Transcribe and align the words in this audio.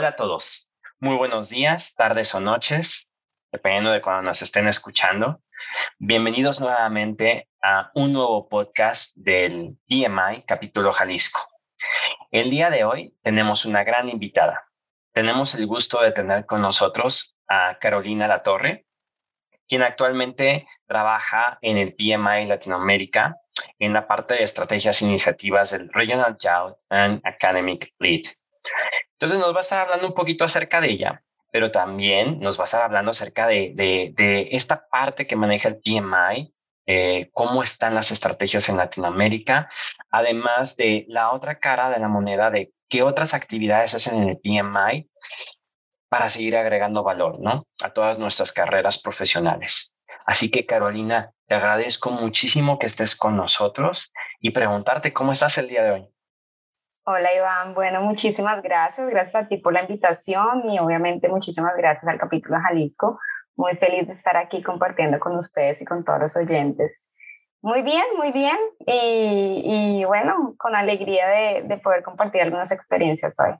Hola 0.00 0.08
a 0.08 0.16
todos. 0.16 0.72
Muy 0.98 1.14
buenos 1.18 1.50
días, 1.50 1.94
tardes 1.94 2.34
o 2.34 2.40
noches, 2.40 3.10
dependiendo 3.52 3.92
de 3.92 4.00
cuando 4.00 4.22
nos 4.22 4.40
estén 4.40 4.66
escuchando. 4.66 5.42
Bienvenidos 5.98 6.58
nuevamente 6.58 7.50
a 7.62 7.90
un 7.94 8.14
nuevo 8.14 8.48
podcast 8.48 9.14
del 9.14 9.76
PMI 9.86 10.44
Capítulo 10.46 10.94
Jalisco. 10.94 11.42
El 12.30 12.48
día 12.48 12.70
de 12.70 12.84
hoy 12.84 13.14
tenemos 13.22 13.66
una 13.66 13.84
gran 13.84 14.08
invitada. 14.08 14.64
Tenemos 15.12 15.54
el 15.54 15.66
gusto 15.66 16.00
de 16.00 16.12
tener 16.12 16.46
con 16.46 16.62
nosotros 16.62 17.36
a 17.46 17.76
Carolina 17.78 18.26
Latorre, 18.26 18.86
quien 19.68 19.82
actualmente 19.82 20.66
trabaja 20.86 21.58
en 21.60 21.76
el 21.76 21.94
PMI 21.94 22.46
Latinoamérica 22.46 23.36
en 23.78 23.92
la 23.92 24.06
parte 24.06 24.32
de 24.32 24.44
estrategias 24.44 25.02
e 25.02 25.04
iniciativas 25.04 25.72
del 25.72 25.90
Regional 25.92 26.38
Youth 26.38 26.78
and 26.88 27.20
Academic 27.22 27.92
Lead. 27.98 28.22
Entonces 29.20 29.38
nos 29.38 29.52
va 29.52 29.58
a 29.58 29.60
estar 29.60 29.82
hablando 29.82 30.06
un 30.06 30.14
poquito 30.14 30.44
acerca 30.46 30.80
de 30.80 30.92
ella, 30.92 31.22
pero 31.52 31.70
también 31.70 32.40
nos 32.40 32.58
va 32.58 32.62
a 32.62 32.64
estar 32.64 32.82
hablando 32.82 33.10
acerca 33.10 33.46
de, 33.46 33.74
de, 33.76 34.48
esta 34.52 34.88
parte 34.88 35.26
que 35.26 35.36
maneja 35.36 35.68
el 35.68 35.78
PMI, 35.78 36.54
eh, 36.86 37.28
cómo 37.34 37.62
están 37.62 37.94
las 37.94 38.12
estrategias 38.12 38.70
en 38.70 38.78
Latinoamérica, 38.78 39.68
además 40.10 40.74
de 40.78 41.04
la 41.08 41.32
otra 41.32 41.58
cara 41.58 41.90
de 41.90 41.98
la 41.98 42.08
moneda 42.08 42.50
de 42.50 42.72
qué 42.88 43.02
otras 43.02 43.34
actividades 43.34 43.92
hacen 43.94 44.22
en 44.22 44.30
el 44.30 44.38
PMI 44.38 45.10
para 46.08 46.30
seguir 46.30 46.56
agregando 46.56 47.02
valor, 47.02 47.40
¿no? 47.40 47.66
A 47.82 47.92
todas 47.92 48.18
nuestras 48.18 48.52
carreras 48.52 48.98
profesionales. 48.98 49.94
Así 50.24 50.50
que 50.50 50.64
Carolina, 50.64 51.32
te 51.46 51.56
agradezco 51.56 52.10
muchísimo 52.10 52.78
que 52.78 52.86
estés 52.86 53.16
con 53.16 53.36
nosotros 53.36 54.14
y 54.40 54.52
preguntarte 54.52 55.12
cómo 55.12 55.32
estás 55.32 55.58
el 55.58 55.68
día 55.68 55.84
de 55.84 55.90
hoy. 55.90 56.08
Hola 57.04 57.34
Iván, 57.34 57.74
bueno, 57.74 58.02
muchísimas 58.02 58.62
gracias, 58.62 59.08
gracias 59.08 59.44
a 59.44 59.48
ti 59.48 59.56
por 59.56 59.72
la 59.72 59.82
invitación 59.82 60.68
y 60.70 60.78
obviamente 60.78 61.28
muchísimas 61.28 61.74
gracias 61.76 62.12
al 62.12 62.18
capítulo 62.18 62.58
Jalisco. 62.60 63.18
Muy 63.56 63.74
feliz 63.76 64.06
de 64.06 64.12
estar 64.12 64.36
aquí 64.36 64.62
compartiendo 64.62 65.18
con 65.18 65.36
ustedes 65.36 65.80
y 65.80 65.86
con 65.86 66.04
todos 66.04 66.20
los 66.20 66.36
oyentes. 66.36 67.06
Muy 67.62 67.82
bien, 67.82 68.04
muy 68.18 68.32
bien 68.32 68.56
y, 68.86 70.04
bueno, 70.04 70.54
con 70.58 70.76
alegría 70.76 71.26
de, 71.28 71.62
de 71.62 71.78
poder 71.78 72.02
compartir 72.02 72.42
algunas 72.42 72.70
experiencias 72.70 73.34
hoy. 73.40 73.54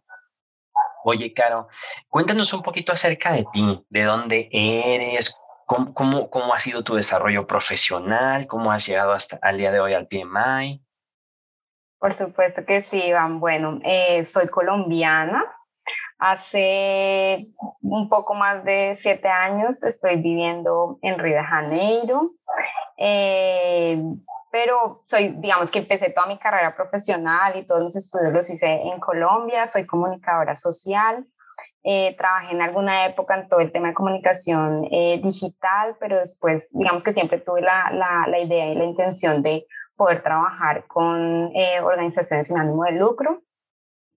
Oye, 1.05 1.33
Caro, 1.33 1.69
cuéntanos 2.09 2.53
un 2.53 2.63
poquito 2.63 2.93
acerca 2.93 3.33
de 3.33 3.47
ti, 3.53 3.87
de 3.89 4.03
dónde 4.03 4.49
eres, 4.53 5.39
cómo, 5.65 5.95
cómo, 5.95 6.29
cómo 6.29 6.53
ha 6.53 6.59
sido 6.59 6.85
tu 6.85 6.95
desarrollo 6.95 7.47
profesional, 7.47 8.47
cómo 8.47 8.71
has 8.71 8.87
llegado 8.87 9.13
hasta 9.13 9.39
al 9.41 9.57
día 9.57 9.73
de 9.73 9.81
hoy 9.81 9.95
al 9.95 10.09
PMI. 10.09 10.83
Por 12.01 12.15
supuesto 12.15 12.65
que 12.65 12.81
sí, 12.81 12.99
Iván. 12.99 13.41
Bueno, 13.41 13.79
eh, 13.85 14.25
soy 14.25 14.49
colombiana. 14.49 15.45
Hace 16.19 17.49
un 17.83 18.09
poco 18.09 18.35
más 18.35 18.65
de 18.65 18.95
siete 18.97 19.29
años 19.29 19.83
estoy 19.83 20.17
viviendo 20.17 20.99
en 21.03 21.19
Río 21.19 21.37
de 21.37 21.45
Janeiro. 21.45 22.33
Eh, 22.97 24.03
pero 24.51 25.03
soy, 25.05 25.35
digamos 25.39 25.71
que 25.71 25.81
empecé 25.81 26.11
toda 26.11 26.27
mi 26.27 26.39
carrera 26.39 26.75
profesional 26.75 27.57
y 27.57 27.67
todos 27.67 27.83
mis 27.83 27.97
estudios 27.97 28.33
los 28.33 28.49
hice 28.49 28.81
en 28.81 28.99
Colombia. 28.99 29.69
Soy 29.69 29.87
comunicadora 29.87 30.57
social. 30.57 31.27
Eh, 31.85 32.17
trabajé 32.17 32.55
en 32.55 32.63
alguna 32.63 33.05
época 33.07 33.39
en 33.39 33.49
todo 33.49 33.61
el 33.61 33.73
tema 33.73 33.89
de 33.89 33.95
comunicación 33.95 34.83
digital, 34.83 35.97
pero 36.01 36.19
después, 36.19 36.71
digamos 36.73 37.05
que 37.05 37.13
siempre 37.13 37.41
tuve 37.41 37.61
la, 37.61 37.91
la, 37.93 38.27
la 38.27 38.39
idea 38.39 38.69
y 38.69 38.75
la 38.75 38.85
intención 38.85 39.43
de 39.43 39.67
poder 40.01 40.23
trabajar 40.23 40.87
con 40.87 41.51
eh, 41.55 41.79
organizaciones 41.83 42.47
sin 42.47 42.57
ánimo 42.57 42.85
de 42.85 42.93
lucro. 42.93 43.43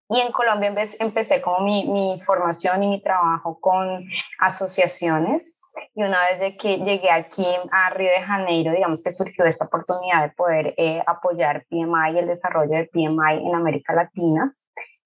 Y 0.08 0.22
en 0.22 0.32
Colombia 0.32 0.74
empecé 1.00 1.42
como 1.42 1.60
mi, 1.60 1.90
mi, 1.90 2.22
formación 2.26 2.82
y 2.84 2.88
mi 2.88 3.04
trabajo 3.04 3.60
con 3.60 4.06
asociaciones. 4.40 5.62
Y 5.94 6.04
una 6.04 6.22
vez 6.30 6.40
de 6.40 6.56
que 6.56 6.78
llegué 6.78 7.12
aquí 7.12 7.46
a 7.70 7.90
Río 7.90 8.12
de 8.12 8.22
Janeiro, 8.22 8.72
digamos 8.72 9.04
que 9.04 9.12
surgió 9.12 9.44
esta 9.44 9.66
oportunidad 9.66 10.22
de 10.22 10.30
poder 10.30 10.74
eh, 10.78 11.04
apoyar 11.06 11.66
PMI 11.70 12.14
y 12.14 12.20
el 12.20 12.28
desarrollo 12.28 12.78
del 12.78 12.88
PMI 12.88 13.46
en 13.46 13.54
América 13.54 13.94
Latina. 13.94 14.56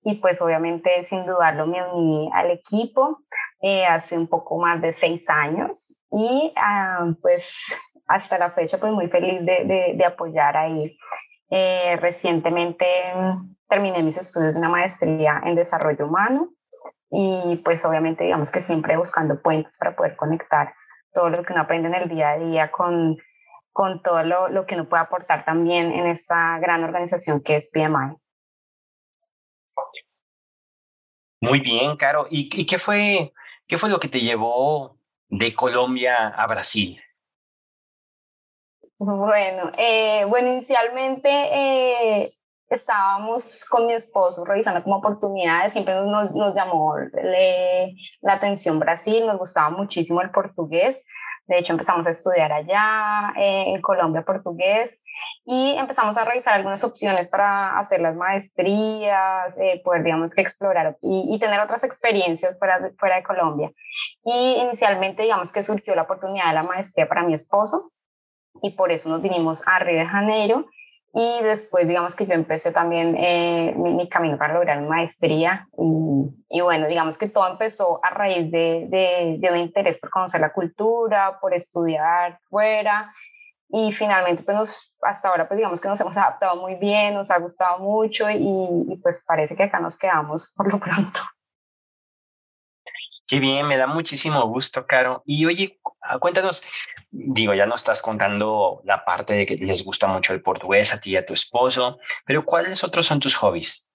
Y 0.04 0.16
pues 0.16 0.40
obviamente 0.44 1.02
sin 1.02 1.26
dudarlo 1.26 1.66
me 1.66 1.84
uní 1.92 2.30
al 2.34 2.52
equipo 2.52 3.24
eh, 3.62 3.88
hace 3.88 4.16
un 4.16 4.28
poco 4.28 4.60
más 4.60 4.80
de 4.80 4.94
seis 4.94 5.28
años 5.30 6.04
y 6.12 6.54
ah, 6.56 7.08
pues 7.22 7.74
hasta 8.08 8.38
la 8.38 8.52
fecha 8.52 8.78
pues 8.78 8.92
muy 8.92 9.08
feliz 9.08 9.46
de, 9.46 9.94
de, 9.96 10.06
apoyar 10.06 10.56
ahí. 10.56 10.98
Eh, 11.50 11.98
recientemente 11.98 12.86
terminé 13.68 14.04
mis 14.04 14.18
estudios 14.18 14.54
de 14.54 14.60
una 14.60 14.70
maestría 14.70 15.42
en 15.46 15.56
desarrollo 15.56 16.06
humano 16.06 16.50
y 17.10 17.62
pues 17.64 17.86
obviamente 17.86 18.26
digamos 18.26 18.52
que 18.52 18.62
siempre 18.62 18.98
buscando 18.98 19.42
puentes 19.42 19.78
para 19.78 19.96
poder 19.96 20.16
conectar 20.16 20.74
todo 21.14 21.30
lo 21.30 21.44
que 21.44 21.54
uno 21.54 21.62
aprende 21.62 21.88
en 21.88 21.96
el 21.96 22.10
día 22.10 22.32
a 22.32 22.38
día 22.38 22.72
con, 22.72 23.18
con 23.72 24.02
todo 24.02 24.24
lo, 24.24 24.50
lo 24.50 24.66
que 24.66 24.76
uno 24.76 24.90
puede 24.90 25.04
aportar 25.04 25.46
también 25.46 25.92
en 25.92 26.08
esta 26.08 26.60
gran 26.60 26.84
organización 26.84 27.42
que 27.44 27.58
es 27.58 27.72
PMI. 27.72 28.18
Muy 31.40 31.60
bien, 31.60 31.96
Caro. 31.98 32.26
¿Y, 32.30 32.50
y 32.54 32.66
qué 32.66 32.78
fue 32.78 33.32
¿Qué 33.68 33.78
fue 33.78 33.90
lo 33.90 34.00
que 34.00 34.08
te 34.08 34.22
llevó 34.22 34.98
de 35.28 35.54
Colombia 35.54 36.30
a 36.30 36.48
Brasil? 36.48 37.02
Bueno, 39.00 39.72
eh, 39.78 40.26
bueno, 40.26 40.52
inicialmente 40.54 41.30
eh, 41.30 42.34
estábamos 42.70 43.66
con 43.70 43.86
mi 43.86 43.94
esposo 43.94 44.44
revisando 44.44 44.84
como 44.84 44.98
oportunidades, 44.98 45.74
siempre 45.74 45.94
nos, 46.02 46.34
nos 46.34 46.56
llamó 46.56 46.96
la 48.22 48.34
atención 48.34 48.80
Brasil, 48.80 49.28
nos 49.28 49.38
gustaba 49.38 49.70
muchísimo 49.70 50.22
el 50.22 50.32
portugués, 50.32 51.04
de 51.48 51.60
hecho 51.60 51.74
empezamos 51.74 52.06
a 52.06 52.10
estudiar 52.10 52.52
allá 52.52 53.34
eh, 53.38 53.66
en 53.68 53.82
Colombia 53.82 54.24
portugués 54.24 55.00
y 55.46 55.76
empezamos 55.78 56.18
a 56.18 56.26
revisar 56.26 56.56
algunas 56.56 56.84
opciones 56.84 57.30
para 57.30 57.78
hacer 57.78 58.02
las 58.02 58.16
maestrías, 58.16 59.58
eh, 59.60 59.82
poder, 59.84 60.04
digamos, 60.04 60.36
que 60.36 60.42
explorar 60.42 60.98
y, 61.02 61.38
tener 61.40 61.60
otras 61.62 61.86
experiencias 61.86 62.58
fuera, 62.60 62.92
fuera 62.98 63.16
de 63.18 63.24
Colombia. 63.24 63.72
Y 64.26 64.58
inicialmente, 64.60 65.24
digamos, 65.24 65.54
que 65.54 65.64
surgió 65.64 65.96
la 65.96 66.02
oportunidad 66.02 66.48
de 66.48 66.54
la 66.56 66.64
maestría 66.64 67.08
para 67.08 67.24
mi 67.24 67.34
esposo 67.34 67.94
y 68.62 68.72
por 68.72 68.92
eso 68.92 69.10
nos 69.10 69.22
vinimos 69.22 69.68
a 69.68 69.80
Río 69.80 70.00
de 70.00 70.06
Janeiro. 70.06 70.66
Y 71.14 71.42
después, 71.42 71.88
digamos 71.88 72.16
que 72.16 72.28
yo 72.28 72.34
empecé 72.34 72.72
también 72.72 73.16
eh, 73.18 73.74
mi, 73.76 74.08
camino 74.08 74.38
para 74.38 74.54
lograr 74.54 74.80
mi 74.80 74.88
maestría. 74.88 75.68
Y, 75.78 76.58
y, 76.58 76.62
bueno, 76.62 76.86
digamos 76.88 77.18
que 77.18 77.28
todo 77.28 77.48
empezó 77.48 78.00
a 78.04 78.12
raíz 78.12 78.52
de, 78.52 78.88
de, 78.90 79.38
de 79.40 79.52
un 79.52 79.58
interés 79.58 80.00
por 80.00 80.12
conocer 80.12 80.42
la 80.42 80.54
cultura, 80.54 81.40
por 81.42 81.54
estudiar 81.54 82.40
fuera. 82.50 83.12
Y 83.70 83.92
finalmente 83.92 84.44
pues 84.44 84.94
hasta 85.02 85.30
ahora 85.30 85.48
pues 85.48 85.58
digamos 85.58 85.82
que 85.82 85.90
nos 85.90 86.00
hemos 86.00 86.16
adaptado 86.18 86.62
muy 86.62 86.76
bien, 86.76 87.14
nos 87.14 87.32
ha 87.32 87.40
gustado 87.40 87.80
mucho 87.80 88.30
y, 88.30 88.98
pues 89.02 89.26
parece 89.28 89.56
que 89.56 89.64
acá 89.64 89.80
nos 89.80 89.98
quedamos 89.98 90.54
por 90.56 90.72
lo 90.72 90.80
pronto. 90.80 91.20
Qué 93.28 93.40
bien, 93.40 93.68
me 93.68 93.78
da 93.78 93.88
muchísimo 93.88 94.48
gusto, 94.48 94.86
Caro. 94.88 95.22
Y 95.26 95.46
oye, 95.46 95.80
ah, 96.02 96.18
cuéntanos, 96.18 96.64
digo, 97.12 97.54
ya 97.54 97.66
nos 97.66 97.82
estás 97.82 98.02
contando 98.02 98.82
la 98.86 99.04
parte 99.04 99.34
de 99.34 99.46
que 99.46 99.58
les 99.58 99.84
gusta 99.84 100.08
mucho 100.08 100.34
el 100.34 100.42
portugués 100.42 100.94
a 100.94 101.00
ti 101.02 101.12
y 101.12 101.18
a 101.18 101.26
tu 101.26 101.34
esposo, 101.34 102.00
pero 102.26 102.46
¿cuáles 102.46 102.86
otros 102.86 103.06
son 103.06 103.20
tus 103.20 103.36
hobbies? 103.36 103.90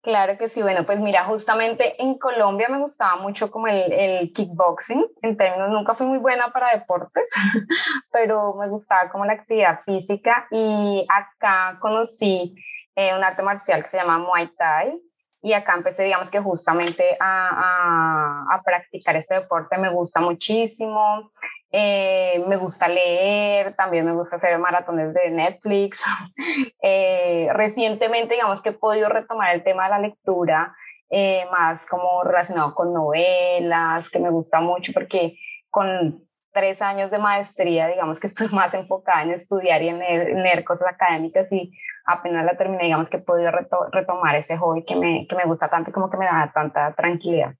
Claro 0.00 0.36
que 0.36 0.50
sí, 0.50 0.62
bueno, 0.62 0.84
pues 0.84 1.00
mira, 1.00 1.24
justamente 1.24 2.00
en 2.00 2.18
Colombia 2.18 2.68
me 2.68 2.78
gustaba 2.78 3.16
mucho 3.16 3.50
como 3.50 3.68
el, 3.68 4.30
kickboxing, 4.32 5.04
en 5.22 5.36
términos, 5.36 5.70
nunca 5.70 5.94
fui 5.94 6.06
muy 6.06 6.18
buena 6.18 6.52
para 6.52 6.72
deportes, 6.72 7.34
pero 8.12 8.54
me 8.54 8.68
gustaba 8.68 9.10
como 9.10 9.24
la 9.24 9.32
actividad 9.32 9.80
física 9.86 10.46
y 10.50 11.06
acá 11.08 11.78
conocí 11.80 12.54
eh, 12.94 13.14
un 13.16 13.24
arte 13.24 13.42
marcial 13.42 13.82
que 13.82 13.88
se 13.88 13.96
llama 13.96 14.18
Muay 14.18 14.54
Thai, 14.56 15.00
y 15.44 15.52
acá 15.52 15.74
empecé, 15.74 16.04
digamos 16.04 16.30
que 16.30 16.40
justamente 16.40 17.18
a, 17.20 18.46
a, 18.50 18.62
practicar 18.64 19.14
este 19.16 19.34
deporte, 19.34 19.76
me 19.76 19.90
gusta 19.90 20.22
muchísimo, 20.22 21.32
eh, 21.70 22.42
me 22.48 22.56
gusta 22.56 22.88
leer, 22.88 23.76
también 23.76 24.06
me 24.06 24.14
gusta 24.14 24.36
hacer 24.36 24.58
maratones 24.58 25.12
de 25.12 25.30
Netflix. 25.30 26.04
Eh, 26.86 27.48
recientemente, 27.54 28.34
digamos 28.34 28.62
que 28.62 28.70
he 28.70 28.72
podido 28.72 29.08
retomar 29.08 29.54
el 29.54 29.64
tema 29.64 29.84
de 29.84 29.90
la 29.90 29.98
lectura, 29.98 30.74
eh, 31.08 31.46
más 31.50 31.86
como 31.88 32.22
relacionado 32.22 32.74
con 32.74 32.92
novelas, 32.92 34.10
que 34.10 34.18
me 34.18 34.30
gusta 34.30 34.60
mucho 34.60 34.92
porque 34.92 35.38
con 35.70 36.26
tres 36.52 36.80
años 36.80 37.10
de 37.10 37.18
maestría, 37.18 37.88
digamos 37.88 38.20
que 38.20 38.28
estoy 38.28 38.48
más 38.52 38.72
enfocada 38.72 39.22
en 39.22 39.32
estudiar 39.32 39.82
y 39.82 39.88
en 39.88 39.98
leer, 39.98 40.64
cosas 40.64 40.88
académicas 40.88 41.52
y 41.52 41.70
apenas 42.04 42.44
la 42.44 42.56
terminé, 42.56 42.84
digamos 42.84 43.10
que 43.10 43.18
he 43.18 43.22
podido 43.22 43.50
retomar 43.92 44.36
ese 44.36 44.56
hobby 44.58 44.84
que 44.84 44.96
me, 44.96 45.26
que 45.28 45.36
me 45.36 45.44
gusta 45.44 45.68
tanto 45.68 45.90
y 45.90 45.92
como 45.92 46.10
que 46.10 46.16
me 46.16 46.26
da 46.26 46.50
tanta 46.52 46.94
tranquilidad. 46.94 47.54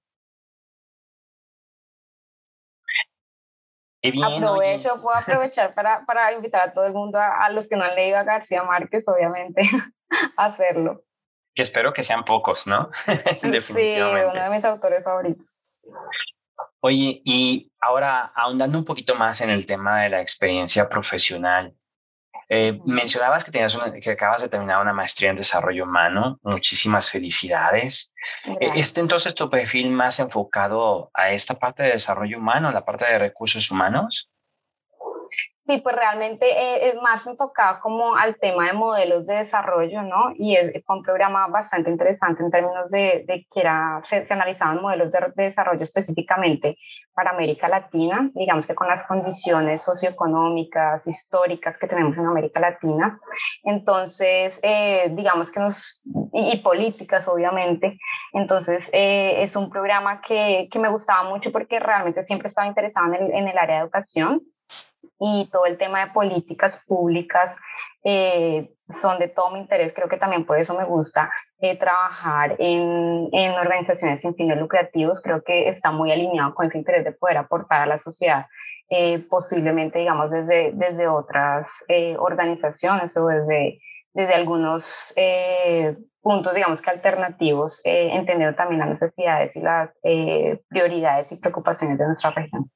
Aprovecho, 4.22 5.00
puedo 5.00 5.16
aprovechar 5.16 5.72
para, 5.74 6.04
para 6.04 6.32
invitar 6.32 6.68
a 6.68 6.72
todo 6.72 6.84
el 6.84 6.92
mundo, 6.92 7.18
a, 7.18 7.48
los 7.50 7.68
que 7.68 7.76
no 7.76 7.84
han 7.84 7.94
leído 7.94 8.18
a 8.18 8.24
García 8.24 8.62
Márquez, 8.62 9.08
obviamente, 9.08 9.62
a 10.36 10.44
hacerlo. 10.44 11.02
Que 11.54 11.62
espero 11.62 11.92
que 11.92 12.02
sean 12.02 12.24
pocos, 12.24 12.66
¿no? 12.66 12.90
sí, 13.60 13.96
uno 13.96 14.42
de 14.42 14.50
mis 14.50 14.64
autores 14.64 15.02
favoritos. 15.02 15.70
Oye, 16.80 17.22
y 17.24 17.72
ahora 17.80 18.30
ahondando 18.34 18.76
un 18.76 18.84
poquito 18.84 19.14
más 19.14 19.40
en 19.40 19.48
el 19.48 19.64
tema 19.64 20.02
de 20.02 20.10
la 20.10 20.20
experiencia 20.20 20.86
profesional, 20.86 21.74
eh, 22.48 22.78
mencionabas 22.84 23.44
que, 23.44 23.50
tenías 23.50 23.76
que 24.02 24.10
acabas 24.10 24.42
de 24.42 24.48
terminar 24.48 24.80
una 24.80 24.92
maestría 24.92 25.30
en 25.30 25.36
desarrollo 25.36 25.84
humano. 25.84 26.38
Muchísimas 26.42 27.10
felicidades. 27.10 28.12
Eh, 28.60 28.72
¿Este 28.76 29.00
entonces 29.00 29.34
tu 29.34 29.48
perfil 29.48 29.90
más 29.90 30.20
enfocado 30.20 31.10
a 31.14 31.30
esta 31.30 31.54
parte 31.54 31.82
de 31.82 31.92
desarrollo 31.92 32.38
humano, 32.38 32.70
la 32.70 32.84
parte 32.84 33.04
de 33.06 33.18
recursos 33.18 33.70
humanos? 33.70 34.30
Sí, 35.66 35.78
pues 35.78 35.96
realmente 35.96 36.46
eh, 36.46 36.88
es 36.88 36.94
más 36.96 37.26
enfocado 37.26 37.78
como 37.80 38.14
al 38.16 38.36
tema 38.38 38.66
de 38.66 38.74
modelos 38.74 39.24
de 39.24 39.36
desarrollo, 39.36 40.02
¿no? 40.02 40.32
Y 40.36 40.56
es, 40.56 40.74
un 40.86 41.02
programa 41.02 41.46
bastante 41.46 41.88
interesante 41.88 42.42
en 42.42 42.50
términos 42.50 42.90
de, 42.90 43.24
que 43.50 43.60
era, 43.60 43.98
se, 44.02 44.26
analizaban 44.28 44.82
modelos 44.82 45.10
de, 45.10 45.42
desarrollo 45.42 45.82
específicamente 45.82 46.76
para 47.14 47.30
América 47.30 47.66
Latina, 47.70 48.30
digamos 48.34 48.66
que 48.66 48.74
con 48.74 48.88
las 48.88 49.06
condiciones 49.06 49.82
socioeconómicas, 49.82 51.06
históricas 51.06 51.78
que 51.78 51.86
tenemos 51.86 52.18
en 52.18 52.26
América 52.26 52.60
Latina. 52.60 53.18
Entonces, 53.62 54.60
eh, 54.62 55.12
digamos 55.12 55.50
que 55.50 55.60
nos, 55.60 56.02
y, 56.34 56.58
políticas 56.58 57.26
obviamente. 57.26 57.96
Entonces, 58.34 58.90
eh, 58.92 59.42
es 59.42 59.56
un 59.56 59.70
programa 59.70 60.20
que, 60.20 60.68
que, 60.70 60.78
me 60.78 60.90
gustaba 60.90 61.26
mucho 61.26 61.50
porque 61.52 61.80
realmente 61.80 62.22
siempre 62.22 62.48
estaba 62.48 62.66
interesada 62.68 63.16
en 63.16 63.34
en 63.34 63.48
el 63.48 63.56
área 63.56 63.76
de 63.76 63.82
educación 63.84 64.40
y 65.18 65.48
todo 65.50 65.66
el 65.66 65.78
tema 65.78 66.04
de 66.04 66.12
políticas 66.12 66.84
públicas 66.86 67.60
eh, 68.04 68.70
son 68.88 69.18
de 69.18 69.28
todo 69.28 69.50
mi 69.50 69.60
interés. 69.60 69.94
Creo 69.94 70.08
que 70.08 70.18
también 70.18 70.44
por 70.44 70.58
eso 70.58 70.76
me 70.76 70.84
gusta 70.84 71.30
eh, 71.58 71.78
trabajar 71.78 72.56
en, 72.58 73.28
en, 73.32 73.52
organizaciones 73.52 74.20
sin 74.20 74.34
fines 74.34 74.58
lucrativos. 74.58 75.22
Creo 75.22 75.42
que 75.42 75.68
está 75.68 75.90
muy 75.90 76.12
alineado 76.12 76.54
con 76.54 76.66
ese 76.66 76.78
interés 76.78 77.04
de 77.04 77.12
poder 77.12 77.38
aportar 77.38 77.82
a 77.82 77.86
la 77.86 77.96
sociedad, 77.96 78.46
eh, 78.90 79.20
posiblemente, 79.20 79.98
digamos, 79.98 80.30
desde, 80.30 80.72
desde 80.74 81.08
otras 81.08 81.84
organizaciones 82.18 83.16
o 83.16 83.28
desde, 83.28 83.80
desde 84.12 84.34
algunos 84.34 85.14
puntos, 86.20 86.54
digamos 86.54 86.82
que 86.82 86.90
alternativos, 86.90 87.80
entendiendo 87.84 88.54
también 88.54 88.80
las 88.80 88.88
necesidades 88.90 89.56
y 89.56 89.60
las 89.60 90.00
prioridades 90.68 91.32
y 91.32 91.36
preocupaciones 91.36 91.98
de 91.98 92.06
nuestra 92.06 92.30
región. 92.30 92.70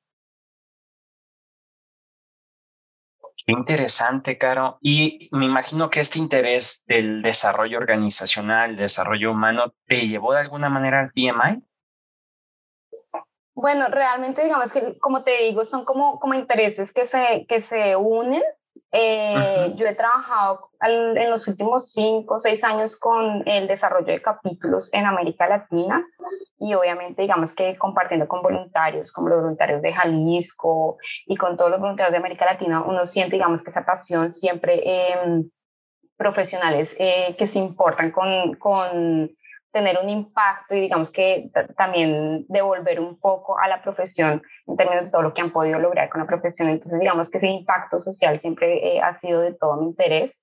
Interesante, 3.50 4.36
Caro. 4.36 4.76
Y 4.82 5.30
me 5.32 5.46
imagino 5.46 5.88
que 5.88 6.00
este 6.00 6.18
interés 6.18 6.84
del 6.86 7.22
desarrollo 7.22 7.78
organizacional, 7.78 8.76
desarrollo 8.76 9.32
humano, 9.32 9.72
¿te 9.86 10.06
llevó 10.06 10.34
de 10.34 10.40
alguna 10.40 10.68
manera 10.68 11.00
al 11.00 11.12
PMI? 11.12 11.62
Bueno, 13.54 13.86
realmente 13.88 14.44
digamos 14.44 14.70
que, 14.70 14.98
como 14.98 15.24
te 15.24 15.44
digo, 15.44 15.64
son 15.64 15.86
como, 15.86 16.20
como 16.20 16.34
intereses 16.34 16.92
que 16.92 17.06
se, 17.06 17.46
que 17.48 17.62
se 17.62 17.96
unen 17.96 18.42
eh, 18.92 19.74
yo 19.76 19.86
he 19.86 19.94
trabajado 19.94 20.70
en 20.80 21.30
los 21.30 21.46
últimos 21.48 21.92
cinco 21.92 22.36
o 22.36 22.40
seis 22.40 22.64
años 22.64 22.98
con 22.98 23.42
el 23.46 23.66
desarrollo 23.66 24.06
de 24.06 24.22
capítulos 24.22 24.92
en 24.94 25.06
América 25.06 25.48
Latina 25.48 26.06
y 26.58 26.74
obviamente 26.74 27.22
digamos 27.22 27.54
que 27.54 27.76
compartiendo 27.76 28.28
con 28.28 28.42
voluntarios, 28.42 29.12
como 29.12 29.28
los 29.28 29.40
voluntarios 29.40 29.82
de 29.82 29.92
Jalisco 29.92 30.98
y 31.26 31.36
con 31.36 31.56
todos 31.56 31.70
los 31.70 31.80
voluntarios 31.80 32.12
de 32.12 32.18
América 32.18 32.44
Latina, 32.44 32.82
uno 32.82 33.04
siente 33.06 33.36
digamos 33.36 33.62
que 33.62 33.70
esa 33.70 33.84
pasión 33.84 34.32
siempre 34.32 34.80
em, 34.84 35.50
profesionales 36.16 36.96
eh, 36.98 37.36
que 37.38 37.46
se 37.46 37.58
importan 37.58 38.10
con, 38.10 38.54
con 38.54 39.30
tener 39.72 39.98
un 40.02 40.08
impacto 40.08 40.74
y 40.74 40.80
digamos 40.80 41.10
que 41.10 41.50
también 41.76 42.46
devolver 42.48 43.00
un 43.00 43.18
poco 43.18 43.58
a 43.58 43.68
la 43.68 43.82
profesión 43.82 44.42
en 44.66 44.76
términos 44.76 45.06
de 45.06 45.10
todo 45.10 45.22
lo 45.22 45.34
que 45.34 45.42
han 45.42 45.50
podido 45.50 45.78
lograr 45.78 46.08
con 46.08 46.20
la 46.20 46.26
profesión. 46.26 46.68
Entonces 46.68 46.98
digamos 46.98 47.30
que 47.30 47.38
ese 47.38 47.48
impacto 47.48 47.98
social 47.98 48.36
siempre 48.36 48.96
eh, 48.96 49.00
ha 49.00 49.14
sido 49.14 49.40
de 49.40 49.52
todo 49.54 49.76
mi 49.76 49.86
interés. 49.86 50.42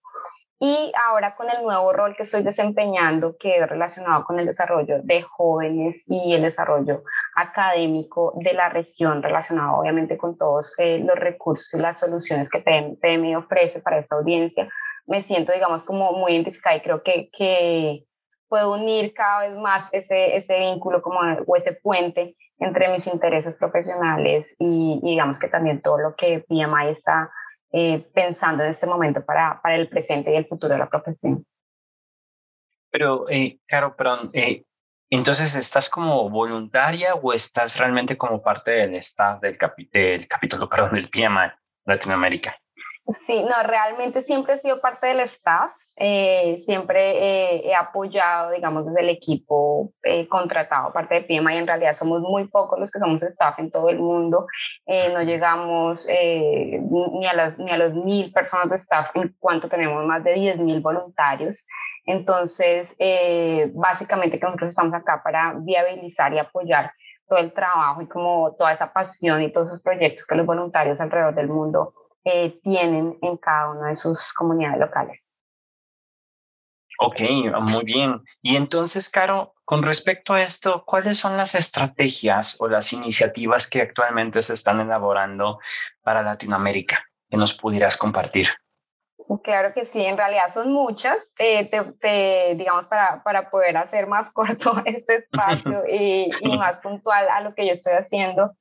Y 0.58 0.92
ahora 1.06 1.36
con 1.36 1.50
el 1.50 1.62
nuevo 1.64 1.92
rol 1.92 2.16
que 2.16 2.24
estoy 2.24 2.42
desempeñando, 2.42 3.36
que 3.38 3.58
es 3.58 3.70
relacionado 3.70 4.24
con 4.24 4.40
el 4.40 4.46
desarrollo 4.46 5.02
de 5.04 5.22
jóvenes 5.22 6.10
y 6.10 6.34
el 6.34 6.44
desarrollo 6.44 7.04
académico 7.36 8.34
de 8.38 8.54
la 8.54 8.70
región, 8.70 9.22
relacionado 9.22 9.76
obviamente 9.78 10.18
con 10.18 10.34
todos 10.38 10.74
eh, 10.80 11.00
los 11.00 11.18
recursos 11.18 11.74
y 11.74 11.82
las 11.82 12.00
soluciones 12.00 12.50
que 12.50 12.60
PM 12.60 13.36
ofrece 13.36 13.82
para 13.82 13.98
esta 14.00 14.16
audiencia, 14.16 14.66
me 15.08 15.22
siento, 15.22 15.52
digamos, 15.52 15.84
como 15.84 16.14
muy 16.14 16.32
identificada 16.32 16.78
y 16.78 16.82
creo 16.82 17.04
que, 17.04 17.30
que 17.32 18.06
puedo 18.56 18.72
unir 18.72 19.14
cada 19.14 19.42
vez 19.42 19.58
más 19.58 19.94
ese, 19.94 20.34
ese 20.34 20.58
vínculo 20.62 21.02
como, 21.02 21.20
o 21.46 21.56
ese 21.58 21.74
puente 21.74 22.38
entre 22.58 22.88
mis 22.88 23.06
intereses 23.06 23.56
profesionales 23.56 24.56
y, 24.60 24.98
digamos 25.04 25.42
que 25.42 25.50
también 25.50 25.82
todo 25.82 25.98
lo 25.98 26.16
que 26.16 26.40
PMI 26.48 26.88
está 26.90 27.30
eh, 27.74 28.10
pensando 28.14 28.64
en 28.64 28.70
este 28.70 28.88
momento 28.88 29.26
para, 29.26 29.60
para 29.62 29.76
el 29.76 29.90
presente 29.90 30.32
y 30.32 30.38
el 30.38 30.46
futuro 30.46 30.72
de 30.72 30.80
la 30.80 30.88
profesión. 30.88 31.44
Pero, 32.90 33.30
eh, 33.30 33.60
Caro, 33.68 33.94
perdón, 33.94 34.30
eh, 34.32 34.64
entonces, 35.10 35.54
¿estás 35.56 35.90
como 35.90 36.30
voluntaria 36.30 37.16
o 37.16 37.34
estás 37.34 37.78
realmente 37.78 38.16
como 38.16 38.42
parte 38.42 38.72
del 38.72 38.96
staff 38.96 39.42
del, 39.42 39.58
del 39.92 40.28
capítulo, 40.30 40.70
perdón, 40.70 40.94
del 40.94 41.10
PMI 41.10 41.52
Latinoamérica? 41.84 42.56
Sí, 43.08 43.44
no, 43.44 43.52
realmente 43.64 44.20
siempre 44.24 44.56
he 44.56 44.58
sido 44.58 44.82
parte 44.82 45.06
del 45.06 45.20
staff, 45.20 45.72
eh, 45.96 46.58
siempre 46.58 47.12
eh, 47.12 47.70
he 47.70 47.76
apoyado, 47.76 48.50
digamos, 48.50 48.84
desde 48.88 49.02
el 49.02 49.10
equipo 49.10 49.94
eh, 50.02 50.28
contratado, 50.28 50.92
parte 50.92 51.14
de 51.14 51.22
PMI, 51.22 51.54
y 51.54 51.58
en 51.58 51.68
realidad 51.68 51.94
somos 51.94 52.22
muy 52.22 52.48
pocos 52.48 52.80
los 52.80 52.92
que 52.92 52.98
somos 52.98 53.22
staff 53.22 53.60
en 53.60 53.70
todo 53.70 53.90
el 53.90 54.00
mundo, 54.00 54.48
no 54.88 55.22
llegamos 55.22 56.08
ni, 56.08 57.28
a 57.28 57.34
las, 57.36 57.60
ni 57.60 57.70
a 57.70 57.78
los 57.78 57.94
mil 57.94 58.34
personas 58.34 58.70
de 58.70 58.76
staff, 58.76 59.12
en 59.14 59.36
cuanto 59.40 59.70
tenemos 59.70 60.04
más 60.06 60.24
de 60.24 60.34
diez 60.34 60.58
mil 60.58 60.82
voluntarios. 60.82 61.68
Entonces, 62.08 62.98
básicamente 63.76 64.40
que 64.40 64.46
nosotros 64.46 64.72
estamos 64.72 64.96
acá 64.96 65.22
para 65.24 65.54
viabilizar 65.60 66.34
y 66.34 66.40
apoyar 66.40 66.92
todo 67.28 67.38
el 67.40 67.54
trabajo 67.54 68.02
y 68.02 68.08
como 68.08 68.56
toda 68.58 68.72
esa 68.74 68.92
pasión 68.92 69.44
y 69.44 69.52
todos 69.52 69.68
esos 69.68 69.84
proyectos 69.84 70.26
que 70.26 70.36
los 70.36 70.46
voluntarios 70.46 71.00
alrededor 71.02 71.36
del 71.36 71.50
mundo 71.50 71.94
eh, 72.26 72.60
tienen 72.64 73.18
en 73.22 73.38
cada 73.38 73.72
una 73.72 73.88
de 73.88 73.96
sus 73.96 74.34
comunidades 74.34 74.80
locales. 74.80 75.40
Ok, 77.00 77.22
muy 77.62 77.84
bien. 77.84 78.24
Y 78.42 78.56
entonces, 78.56 79.10
Caro, 79.10 79.54
con 79.66 79.84
respecto 79.84 80.34
a 80.34 80.42
esto, 80.42 80.84
¿cuáles 80.86 81.18
son 81.20 81.36
las 81.38 81.54
estrategias 81.56 82.56
o 82.60 82.68
las 82.68 82.94
iniciativas 82.94 83.68
que 83.68 83.82
actualmente 83.82 84.42
se 84.42 84.54
están 84.54 84.80
elaborando 84.80 85.60
para 86.02 86.22
Latinoamérica 86.22 87.06
que 87.30 87.38
nos 87.38 87.54
pudieras 87.54 87.98
compartir? 87.98 88.48
Claro 89.44 89.74
que 89.74 89.86
sí, 89.86 90.06
en 90.06 90.18
realidad 90.18 90.48
son 90.54 90.72
muchas, 90.72 91.34
eh, 91.40 91.66
te, 91.66 92.56
digamos, 92.56 92.88
para, 92.88 93.24
para 93.24 93.50
poder 93.50 93.76
hacer 93.76 94.06
más 94.06 94.32
corto 94.34 94.82
este 94.86 95.16
espacio 95.16 95.84
y, 95.90 96.30
y, 96.42 96.58
más 96.58 96.78
puntual 96.78 97.28
a 97.30 97.42
lo 97.42 97.56
que 97.56 97.66
yo 97.66 97.72
estoy 97.72 97.94
haciendo. 97.94 98.52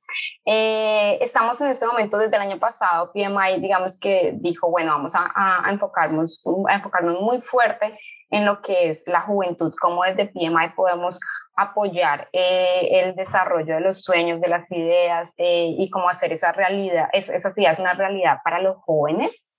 Eh, 0.45 1.19
estamos 1.21 1.61
en 1.61 1.69
este 1.69 1.85
momento 1.85 2.17
desde 2.17 2.35
el 2.35 2.41
año 2.41 2.59
pasado, 2.59 3.11
PMI, 3.13 3.59
digamos 3.61 3.99
que 3.99 4.33
dijo, 4.35 4.69
bueno, 4.69 4.91
vamos 4.91 5.13
a, 5.15 5.31
a, 5.35 5.69
enfocarnos, 5.69 6.43
a 6.67 6.75
enfocarnos 6.75 7.21
muy 7.21 7.41
fuerte 7.41 7.99
en 8.31 8.45
lo 8.45 8.61
que 8.61 8.89
es 8.89 9.07
la 9.07 9.21
juventud, 9.21 9.71
cómo 9.79 10.03
desde 10.03 10.27
PMI 10.27 10.69
podemos 10.75 11.19
apoyar 11.55 12.27
eh, 12.33 13.01
el 13.03 13.15
desarrollo 13.15 13.75
de 13.75 13.81
los 13.81 14.01
sueños, 14.01 14.41
de 14.41 14.49
las 14.49 14.71
ideas 14.71 15.35
y 15.37 15.89
cómo 15.91 16.09
hacer 16.09 16.33
esa 16.33 16.51
realidad, 16.51 17.07
es, 17.13 17.29
esas 17.29 17.55
ideas 17.57 17.79
una 17.79 17.93
realidad 17.93 18.39
para 18.43 18.59
los 18.59 18.77
jóvenes 18.77 19.54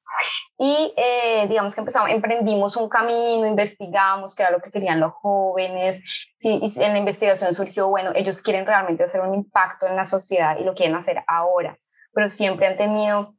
y 0.59 0.95
eh, 0.97 1.47
digamos 1.49 1.75
que 1.75 1.81
empezamos, 1.81 2.11
emprendimos 2.11 2.77
un 2.77 2.89
camino, 2.89 3.47
investigamos 3.47 4.35
qué 4.35 4.43
era 4.43 4.53
lo 4.53 4.61
que 4.61 4.71
querían 4.71 5.01
los 5.01 5.13
jóvenes. 5.13 6.33
Sí, 6.37 6.59
y 6.63 6.83
en 6.83 6.93
la 6.93 6.99
investigación 6.99 7.53
surgió, 7.55 7.89
bueno, 7.89 8.13
ellos 8.15 8.41
quieren 8.43 8.67
realmente 8.67 9.05
hacer 9.05 9.21
un 9.21 9.35
impacto 9.35 9.87
en 9.87 9.97
la 9.97 10.07
sociedad 10.07 10.57
y 10.59 10.65
lo 10.65 10.75
quieren 10.75 10.97
hacer 10.97 11.23
ahora, 11.27 11.79
pero 12.13 12.31
siempre 12.31 12.67
han 12.67 12.77
tenido 12.77 13.35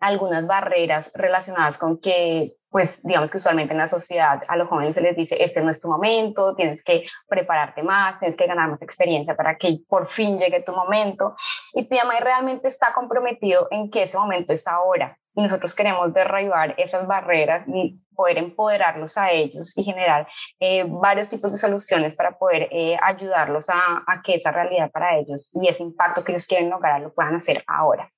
algunas 0.00 0.46
barreras 0.46 1.12
relacionadas 1.14 1.76
con 1.76 2.00
que, 2.00 2.56
pues, 2.70 3.02
digamos 3.04 3.30
que 3.30 3.36
usualmente 3.36 3.74
en 3.74 3.78
la 3.78 3.86
sociedad 3.86 4.42
a 4.48 4.56
los 4.56 4.66
jóvenes 4.66 4.94
se 4.94 5.02
les 5.02 5.14
dice, 5.14 5.36
este 5.44 5.62
no 5.62 5.70
es 5.70 5.80
tu 5.80 5.88
momento, 5.88 6.54
tienes 6.56 6.82
que 6.82 7.04
prepararte 7.28 7.82
más, 7.82 8.18
tienes 8.18 8.36
que 8.36 8.46
ganar 8.46 8.70
más 8.70 8.82
experiencia 8.82 9.36
para 9.36 9.58
que 9.58 9.80
por 9.86 10.06
fin 10.06 10.38
llegue 10.38 10.62
tu 10.62 10.72
momento. 10.72 11.36
Y 11.74 11.84
PMI 11.84 12.20
realmente 12.20 12.66
está 12.66 12.94
comprometido 12.94 13.68
en 13.70 13.90
que 13.90 14.04
ese 14.04 14.16
momento 14.16 14.54
es 14.54 14.66
ahora 14.66 15.19
y 15.34 15.42
nosotros 15.42 15.74
queremos 15.74 16.12
derribar 16.12 16.74
esas 16.78 17.06
barreras 17.06 17.66
y 17.68 18.00
poder 18.14 18.38
empoderarlos 18.38 19.16
a 19.16 19.30
ellos 19.30 19.76
y 19.78 19.84
generar 19.84 20.28
eh, 20.58 20.84
varios 20.86 21.28
tipos 21.28 21.52
de 21.52 21.58
soluciones 21.58 22.14
para 22.14 22.38
poder 22.38 22.68
eh, 22.70 22.96
ayudarlos 23.02 23.70
a, 23.70 24.02
a, 24.06 24.22
que 24.22 24.34
esa 24.34 24.52
realidad 24.52 24.90
para 24.90 25.18
ellos 25.18 25.50
y 25.54 25.68
ese 25.68 25.82
impacto 25.82 26.22
que 26.24 26.32
ellos 26.32 26.46
quieren 26.46 26.70
lograr 26.70 27.00
lo 27.00 27.14
puedan 27.14 27.34
hacer 27.34 27.64
ahora. 27.66 28.12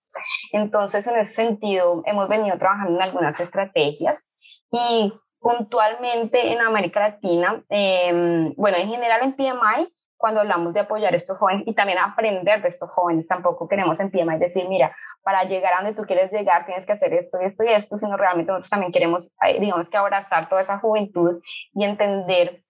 Entonces, 0.52 1.06
en 1.06 1.20
ese 1.20 1.32
sentido, 1.32 2.02
hemos 2.04 2.28
venido 2.28 2.58
trabajando 2.58 2.96
en 2.96 3.02
algunas 3.02 3.40
estrategias 3.40 4.36
y 4.70 5.12
Puntualmente 5.42 6.52
en 6.52 6.60
América 6.60 7.00
Latina, 7.00 7.64
em, 7.68 8.54
bueno, 8.54 8.76
en 8.76 8.86
general 8.86 9.22
en 9.24 9.32
PMI, 9.32 9.92
cuando 10.22 10.40
hablamos 10.40 10.72
de 10.72 10.78
apoyar 10.78 11.12
a 11.12 11.16
estos 11.16 11.36
jóvenes 11.36 11.64
y 11.66 11.74
también 11.74 11.98
aprender 11.98 12.62
de 12.62 12.68
estos 12.68 12.88
jóvenes, 12.90 13.26
tampoco 13.26 13.66
queremos 13.66 13.98
en 13.98 14.08
PMI 14.08 14.38
decir, 14.38 14.68
mira, 14.68 14.94
para 15.24 15.42
llegar 15.42 15.74
a 15.74 15.82
donde 15.82 15.96
tú 16.00 16.06
quieres 16.06 16.30
llegar 16.30 16.64
tienes 16.64 16.86
que 16.86 16.92
hacer 16.92 17.12
esto, 17.12 17.40
esto 17.40 17.64
y 17.64 17.72
esto, 17.72 17.96
sino 17.96 18.16
realmente 18.16 18.52
nosotros 18.52 18.70
también 18.70 18.92
queremos, 18.92 19.36
eh, 19.44 19.58
digamos 19.58 19.90
que 19.90 19.96
abrazar 19.96 20.48
toda 20.48 20.60
esa 20.60 20.78
juventud 20.78 21.42
y 21.74 21.84
entender 21.84 22.62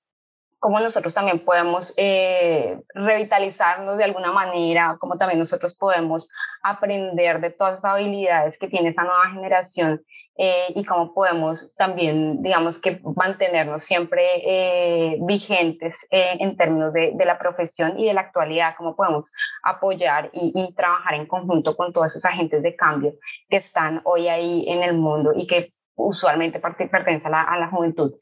cómo 0.63 0.79
nosotros 0.79 1.13
también 1.13 1.41
podemos 1.41 1.93
eh, 1.97 2.81
revitalizarnos 2.95 3.99
de 3.99 4.05
alguna 4.05 4.31
manera, 4.31 4.97
cómo 5.01 5.17
también 5.17 5.41
nosotros 5.41 5.75
podemos 5.75 6.33
aprender 6.63 7.41
de 7.41 7.51
todas 7.51 7.79
esas 7.79 7.91
habilidades 7.91 8.61
que 8.61 8.69
tiene 8.69 8.91
esa 8.91 9.03
nueva 9.03 9.29
generación 9.33 10.01
eh, 10.39 10.67
y 10.77 10.85
cómo 10.85 11.13
podemos 11.15 11.75
también, 11.75 12.41
digamos 12.45 12.81
que 12.81 13.01
mantenernos 13.17 13.83
siempre 13.83 14.25
eh, 14.47 15.19
vigentes 15.23 16.07
en 16.13 16.57
términos 16.57 16.93
de, 16.93 17.11
de, 17.13 17.25
la 17.27 17.41
profesión 17.41 17.99
y 17.99 18.07
de 18.07 18.15
la 18.15 18.21
actualidad, 18.21 18.77
cómo 18.79 18.95
podemos 18.95 19.33
apoyar 19.65 20.31
y, 20.33 20.53
y, 20.55 20.73
trabajar 20.75 21.15
en 21.15 21.27
conjunto 21.27 21.77
con 21.77 21.93
todos 21.93 22.13
esos 22.13 22.25
agentes 22.25 22.63
de 22.63 22.77
cambio 22.77 23.15
que 23.49 23.57
están 23.57 24.01
hoy 24.05 24.29
ahí 24.29 24.65
en 24.69 24.85
el 24.85 24.95
mundo 24.95 25.33
y 25.35 25.49
que 25.49 25.73
usualmente 25.97 26.61
pertenecen 26.61 27.35
a 27.35 27.39
la, 27.39 27.43
a 27.43 27.59
la 27.59 27.69
juventud 27.69 28.13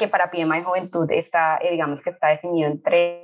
que 0.00 0.08
para 0.08 0.30
PMI 0.30 0.62
Juventud 0.64 1.08
está, 1.10 1.58
eh, 1.58 1.70
digamos 1.70 2.02
que 2.02 2.08
está 2.08 2.28
definido 2.28 2.70
en 2.70 2.82
tres 2.82 3.20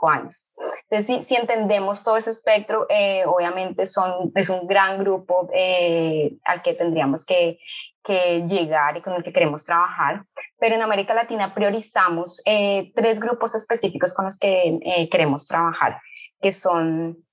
años. 0.00 0.54
Entonces, 0.90 1.26
si, 1.26 1.36
entendemos 1.36 2.02
todo 2.02 2.16
ese 2.16 2.32
espectro, 2.32 2.86
eh, 2.88 3.24
obviamente 3.24 3.86
son, 3.86 4.32
es 4.34 4.50
un 4.50 4.66
gran 4.66 4.98
grupo 4.98 5.48
eh, 5.54 6.36
al 6.44 6.62
que 6.62 6.74
tendríamos 6.74 7.24
que, 7.24 7.58
que, 8.02 8.44
llegar 8.48 8.96
y 8.96 9.02
con 9.02 9.14
el 9.14 9.22
que 9.22 9.32
queremos 9.32 9.64
trabajar. 9.64 10.24
Pero 10.58 10.74
en 10.74 10.82
América 10.82 11.14
Latina 11.14 11.54
priorizamos 11.54 12.42
tres 12.44 13.20
grupos 13.20 13.54
específicos 13.54 14.12
con 14.14 14.24
los 14.24 14.38
que 14.38 15.08
queremos 15.10 15.46
trabajar, 15.46 16.00
que 16.40 16.50
son 16.50 17.27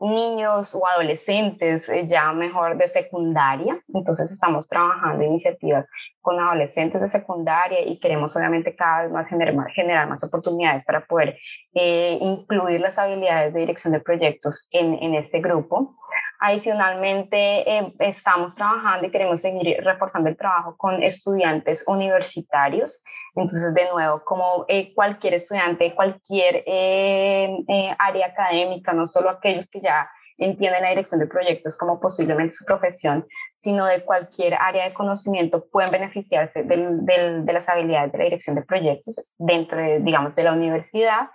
niños 0.00 0.74
o 0.74 0.86
adolescentes 0.86 1.88
eh, 1.88 2.06
ya 2.06 2.32
mejor 2.32 2.76
de 2.76 2.88
secundaria. 2.88 3.82
Entonces 3.92 4.30
estamos 4.30 4.68
trabajando 4.68 5.24
iniciativas 5.24 5.88
con 6.20 6.38
adolescentes 6.38 7.00
de 7.00 7.08
secundaria 7.08 7.86
y 7.86 7.98
queremos 7.98 8.36
obviamente 8.36 8.74
cada 8.74 9.02
vez 9.02 9.12
más 9.12 9.28
generar, 9.28 9.54
generar 9.74 10.08
más 10.08 10.22
oportunidades 10.24 10.84
para 10.84 11.04
poder 11.04 11.36
eh, 11.74 12.18
incluir 12.20 12.80
las 12.80 12.98
habilidades 12.98 13.52
de 13.54 13.60
dirección 13.60 13.92
de 13.92 14.00
proyectos 14.00 14.68
en, 14.70 14.94
en 14.94 15.14
este 15.14 15.40
grupo. 15.40 15.96
Adicionalmente, 16.40 17.68
eh, 17.68 17.92
estamos 17.98 18.54
trabajando 18.54 19.08
y 19.08 19.10
queremos 19.10 19.40
seguir 19.40 19.76
reforzando 19.82 20.28
el 20.28 20.36
trabajo 20.36 20.76
con 20.76 21.02
estudiantes 21.02 21.84
universitarios. 21.88 23.02
Entonces, 23.34 23.74
de 23.74 23.90
nuevo, 23.90 24.22
como 24.24 24.64
eh, 24.68 24.94
cualquier 24.94 25.34
estudiante, 25.34 25.94
cualquier 25.96 26.62
eh, 26.64 27.56
área 27.98 28.26
académica, 28.26 28.92
no 28.92 29.06
solo 29.08 29.30
aquellos 29.30 29.68
que 29.68 29.80
ya 29.80 30.08
entienden 30.36 30.82
la 30.82 30.90
dirección 30.90 31.18
de 31.18 31.26
proyectos 31.26 31.76
como 31.76 31.98
posiblemente 31.98 32.52
su 32.52 32.64
profesión, 32.64 33.26
sino 33.56 33.86
de 33.86 34.04
cualquier 34.04 34.54
área 34.54 34.84
de 34.84 34.94
conocimiento 34.94 35.66
pueden 35.68 35.90
beneficiarse 35.90 36.62
de 36.62 37.52
las 37.52 37.68
habilidades 37.68 38.12
de 38.12 38.18
la 38.18 38.24
dirección 38.24 38.54
de 38.54 38.62
proyectos 38.62 39.34
dentro, 39.38 39.78
de, 39.78 39.98
digamos, 39.98 40.36
de 40.36 40.44
la 40.44 40.52
universidad. 40.52 41.30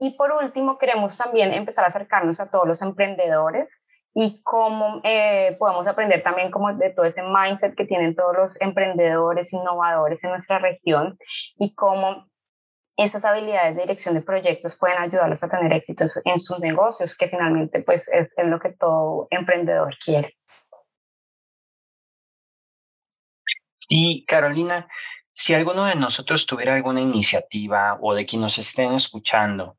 Y 0.00 0.16
por 0.16 0.32
último, 0.32 0.78
queremos 0.78 1.18
también 1.18 1.52
empezar 1.52 1.84
a 1.84 1.88
acercarnos 1.88 2.40
a 2.40 2.50
todos 2.50 2.66
los 2.66 2.80
emprendedores 2.80 3.86
y 4.14 4.40
cómo 4.42 5.00
eh, 5.04 5.56
podemos 5.58 5.86
aprender 5.86 6.22
también 6.22 6.50
como 6.50 6.72
de 6.74 6.90
todo 6.90 7.06
ese 7.06 7.22
mindset 7.22 7.74
que 7.76 7.84
tienen 7.84 8.14
todos 8.16 8.36
los 8.36 8.60
emprendedores, 8.60 9.52
innovadores 9.52 10.24
en 10.24 10.30
nuestra 10.30 10.58
región 10.58 11.18
y 11.58 11.74
cómo 11.74 12.26
estas 12.98 13.24
habilidades 13.24 13.76
de 13.76 13.82
dirección 13.82 14.14
de 14.16 14.22
proyectos 14.22 14.76
pueden 14.76 14.98
ayudarlos 14.98 15.42
a 15.44 15.48
tener 15.48 15.72
éxitos 15.72 16.20
en 16.24 16.40
sus 16.40 16.58
negocios, 16.58 17.16
que 17.16 17.28
finalmente 17.28 17.82
pues 17.84 18.08
es, 18.08 18.34
lo 18.44 18.58
que 18.58 18.70
todo 18.70 19.28
emprendedor 19.30 19.96
quiere. 20.04 20.36
Sí, 23.78 24.24
Carolina, 24.26 24.88
si 25.32 25.54
alguno 25.54 25.84
de 25.84 25.94
nosotros 25.94 26.44
tuviera 26.44 26.74
alguna 26.74 27.00
iniciativa 27.00 27.98
o 28.02 28.14
de 28.14 28.26
quien 28.26 28.42
nos 28.42 28.58
estén 28.58 28.92
escuchando 28.92 29.78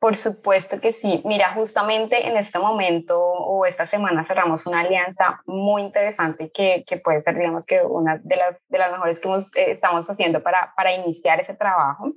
Por 0.03 0.17
supuesto 0.17 0.81
que 0.81 0.93
sí. 0.93 1.23
Mira, 1.25 1.53
justamente 1.55 2.27
en 2.27 2.37
este 2.37 2.59
momento 2.59 3.21
o 3.21 3.65
esta 3.67 3.87
semana 3.87 4.27
cerramos 4.27 4.67
una 4.67 4.81
alianza 4.81 5.41
muy 5.47 5.81
interesante 5.81 6.51
que, 6.53 6.83
que 6.85 6.97
puede 6.97 7.21
ser, 7.21 7.37
digamos, 7.37 7.65
que 7.65 7.83
una 7.83 8.19
de 8.19 8.35
las, 8.35 8.67
de 8.69 8.79
las 8.79 8.91
mejores 8.91 9.21
que 9.21 9.29
eh, 9.29 9.71
estamos 9.71 10.11
haciendo 10.11 10.43
para, 10.43 10.73
para 10.75 10.93
iniciar 10.93 11.39
ese 11.39 11.55
trabajo 11.55 12.15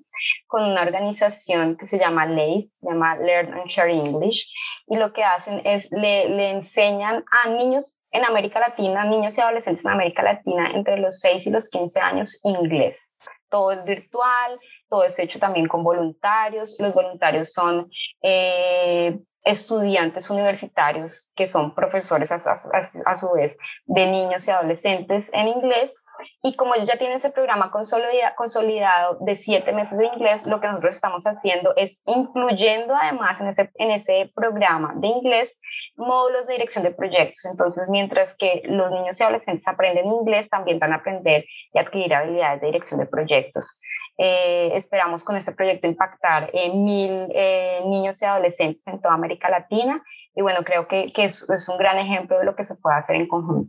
con 0.47 0.63
una 0.63 0.81
organización 0.81 1.77
que 1.77 1.85
se 1.85 1.99
llama 1.99 2.25
LACE, 2.25 2.71
se 2.73 2.89
llama 2.89 3.17
Learn 3.17 3.53
and 3.53 3.67
Share 3.67 3.91
English, 3.91 4.51
y 4.87 4.97
lo 4.97 5.13
que 5.13 5.23
hacen 5.23 5.61
es 5.63 5.87
le, 5.91 6.27
le 6.29 6.49
enseñan 6.49 7.23
a 7.43 7.49
niños 7.49 7.99
en 8.09 8.25
América 8.25 8.59
Latina, 8.59 9.05
niños 9.05 9.37
y 9.37 9.41
adolescentes 9.41 9.85
en 9.85 9.91
América 9.91 10.23
Latina 10.23 10.71
entre 10.73 10.97
los 10.97 11.19
6 11.19 11.45
y 11.45 11.51
los 11.51 11.69
15 11.69 11.99
años 11.99 12.41
inglés. 12.45 13.19
Todo 13.47 13.73
es 13.73 13.85
virtual, 13.85 14.59
todo 14.89 15.03
es 15.03 15.17
hecho 15.19 15.39
también 15.39 15.67
con 15.67 15.83
voluntarios. 15.83 16.77
Los 16.79 16.93
voluntarios 16.93 17.51
son 17.53 17.89
eh, 18.21 19.19
estudiantes 19.43 20.29
universitarios 20.29 21.29
que 21.35 21.47
son 21.47 21.73
profesores 21.73 22.31
a, 22.31 22.35
a, 22.35 23.17
su 23.17 23.31
vez 23.33 23.57
de 23.85 24.07
niños 24.07 24.47
y 24.47 24.51
adolescentes 24.51 25.31
en 25.33 25.47
inglés 25.47 25.95
y 26.41 26.55
como 26.55 26.75
ellos 26.75 26.87
ya 26.87 26.97
tienen 26.97 27.17
ese 27.17 27.31
programa 27.31 27.71
consolidado 27.71 29.17
de 29.21 29.35
siete 29.35 29.73
meses 29.73 29.97
de 29.97 30.05
inglés, 30.05 30.45
lo 30.47 30.59
que 30.59 30.67
nosotros 30.67 30.95
estamos 30.95 31.23
haciendo 31.25 31.73
es 31.75 32.01
incluyendo 32.05 32.95
además 32.95 33.41
en 33.41 33.47
ese, 33.47 33.71
en 33.75 33.91
ese 33.91 34.31
programa 34.35 34.93
de 34.95 35.07
inglés 35.07 35.61
módulos 35.95 36.47
de 36.47 36.53
dirección 36.53 36.83
de 36.83 36.91
proyectos. 36.91 37.45
Entonces, 37.45 37.89
mientras 37.89 38.37
que 38.37 38.61
los 38.65 38.91
niños 38.91 39.19
y 39.19 39.23
adolescentes 39.23 39.67
aprenden 39.67 40.05
inglés, 40.05 40.49
también 40.49 40.79
van 40.79 40.93
a 40.93 40.97
aprender 40.97 41.45
y 41.73 41.79
adquirir 41.79 42.13
habilidades 42.13 42.61
de 42.61 42.67
dirección 42.67 42.99
de 42.99 43.05
proyectos. 43.07 43.81
Eh, 44.17 44.71
esperamos 44.75 45.23
con 45.23 45.35
este 45.35 45.51
proyecto 45.51 45.87
impactar 45.87 46.49
en 46.53 46.85
mil 46.85 47.27
eh, 47.35 47.81
niños 47.85 48.21
y 48.21 48.25
adolescentes 48.25 48.87
en 48.87 49.01
toda 49.01 49.13
América 49.13 49.49
Latina 49.49 50.01
y 50.35 50.41
bueno, 50.41 50.63
creo 50.63 50.87
que, 50.87 51.07
que 51.13 51.25
es, 51.25 51.49
es 51.49 51.69
un 51.69 51.77
gran 51.77 51.97
ejemplo 51.97 52.37
de 52.37 52.45
lo 52.45 52.55
que 52.55 52.63
se 52.63 52.75
puede 52.75 52.97
hacer 52.97 53.15
en 53.15 53.27
conjunto. 53.27 53.67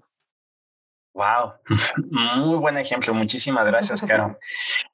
Wow, 1.16 1.54
muy 2.36 2.58
buen 2.58 2.76
ejemplo. 2.76 3.14
Muchísimas 3.14 3.64
gracias, 3.64 4.02
Caro. 4.06 4.38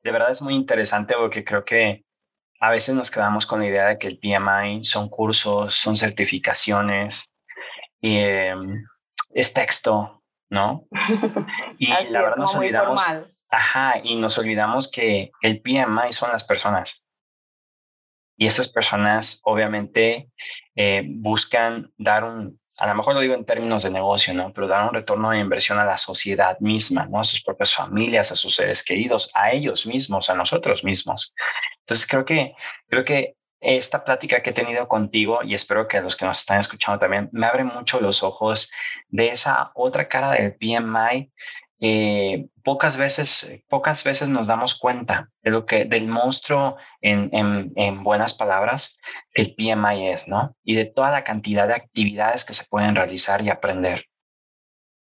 De 0.05 0.13
verdad 0.13 0.31
es 0.31 0.41
muy 0.41 0.55
interesante 0.55 1.15
porque 1.19 1.45
creo 1.45 1.65
que 1.65 2.05
a 2.61 2.71
veces 2.71 2.95
nos 2.95 3.11
quedamos 3.11 3.45
con 3.45 3.59
la 3.59 3.67
idea 3.67 3.87
de 3.89 3.99
que 3.99 4.07
el 4.07 4.21
PMI 4.21 4.85
son 4.85 5.09
cursos, 5.09 5.75
son 5.75 5.97
certificaciones, 5.97 7.35
eh, 8.03 8.55
es 9.31 9.53
texto, 9.53 10.23
¿no? 10.49 10.87
Y 11.79 11.89
la 11.89 12.23
verdad 12.23 12.37
nos 12.37 12.55
olvidamos. 12.55 13.03
Ajá, 13.51 13.95
y 14.03 14.15
nos 14.15 14.39
olvidamos 14.39 14.91
que 14.91 15.33
el 15.43 15.61
PMI 15.61 16.13
son 16.13 16.31
las 16.31 16.45
personas. 16.45 17.05
Y 18.37 18.47
esas 18.47 18.69
personas 18.69 19.41
obviamente 19.43 20.31
eh, 20.77 21.03
buscan 21.05 21.93
dar 21.99 22.23
un, 22.25 22.62
a 22.83 22.87
lo 22.89 22.97
mejor 22.97 23.15
lo 23.15 23.21
digo 23.21 23.35
en 23.35 23.45
términos 23.45 23.85
de 23.85 23.91
negocio, 23.91 24.35
¿no? 24.35 24.53
Pero 24.53 24.67
dar 24.67 24.89
un 24.89 24.95
retorno 24.95 25.31
de 25.31 25.39
inversión 25.39 25.79
a 25.79 25.85
la 25.85 25.97
sociedad 25.97 26.59
misma, 26.59 27.07
¿no? 27.07 27.21
A 27.21 27.25
sus 27.25 27.41
propias 27.41 27.73
familias, 27.73 28.33
a 28.33 28.35
sus 28.35 28.57
seres 28.57 28.83
queridos, 28.83 29.31
a 29.35 29.53
ellos 29.53 29.87
mismos, 29.87 30.29
a 30.29 30.35
nosotros 30.35 30.83
mismos. 30.83 31.33
Entonces 31.79 32.09
creo 32.09 32.25
que, 32.25 32.57
creo 32.89 33.05
que 33.05 33.37
esta 33.61 34.03
plática 34.03 34.43
que 34.43 34.51
he 34.51 34.53
tenido 34.53 34.89
contigo 34.89 35.45
y 35.45 35.55
espero 35.55 35.87
que 35.87 36.01
los 36.01 36.17
que 36.17 36.25
nos 36.25 36.41
están 36.41 36.59
escuchando 36.59 36.99
también 36.99 37.29
me 37.31 37.47
abre 37.47 37.63
mucho 37.63 38.01
los 38.01 38.25
ojos 38.25 38.73
de 39.11 39.29
esa 39.29 39.71
otra 39.77 40.09
cara 40.09 40.33
del 40.33 40.57
PMI 40.57 41.31
que 41.83 42.47
pocas 42.63 42.97
veces, 42.97 43.59
pocas 43.69 44.05
veces 44.05 44.29
nos 44.29 44.47
damos 44.47 44.79
cuenta 44.79 45.31
de 45.43 45.51
lo 45.51 45.67
que, 45.67 45.85
del 45.85 46.07
monstruo 46.07 46.77
en, 47.01 47.29
en, 47.33 47.73
en, 47.75 48.05
buenas 48.05 48.35
palabras 48.35 49.01
que 49.35 49.43
el 49.43 49.57
PMI 49.57 50.11
es, 50.11 50.29
¿no? 50.29 50.55
Y 50.63 50.77
de 50.77 50.85
toda 50.85 51.11
la 51.11 51.25
cantidad 51.25 51.67
de 51.67 51.75
actividades 51.75 52.45
que 52.45 52.55
se 52.55 52.67
pueden 52.71 52.95
realizar 52.95 53.43
y 53.43 53.51
aprender. 53.51 54.05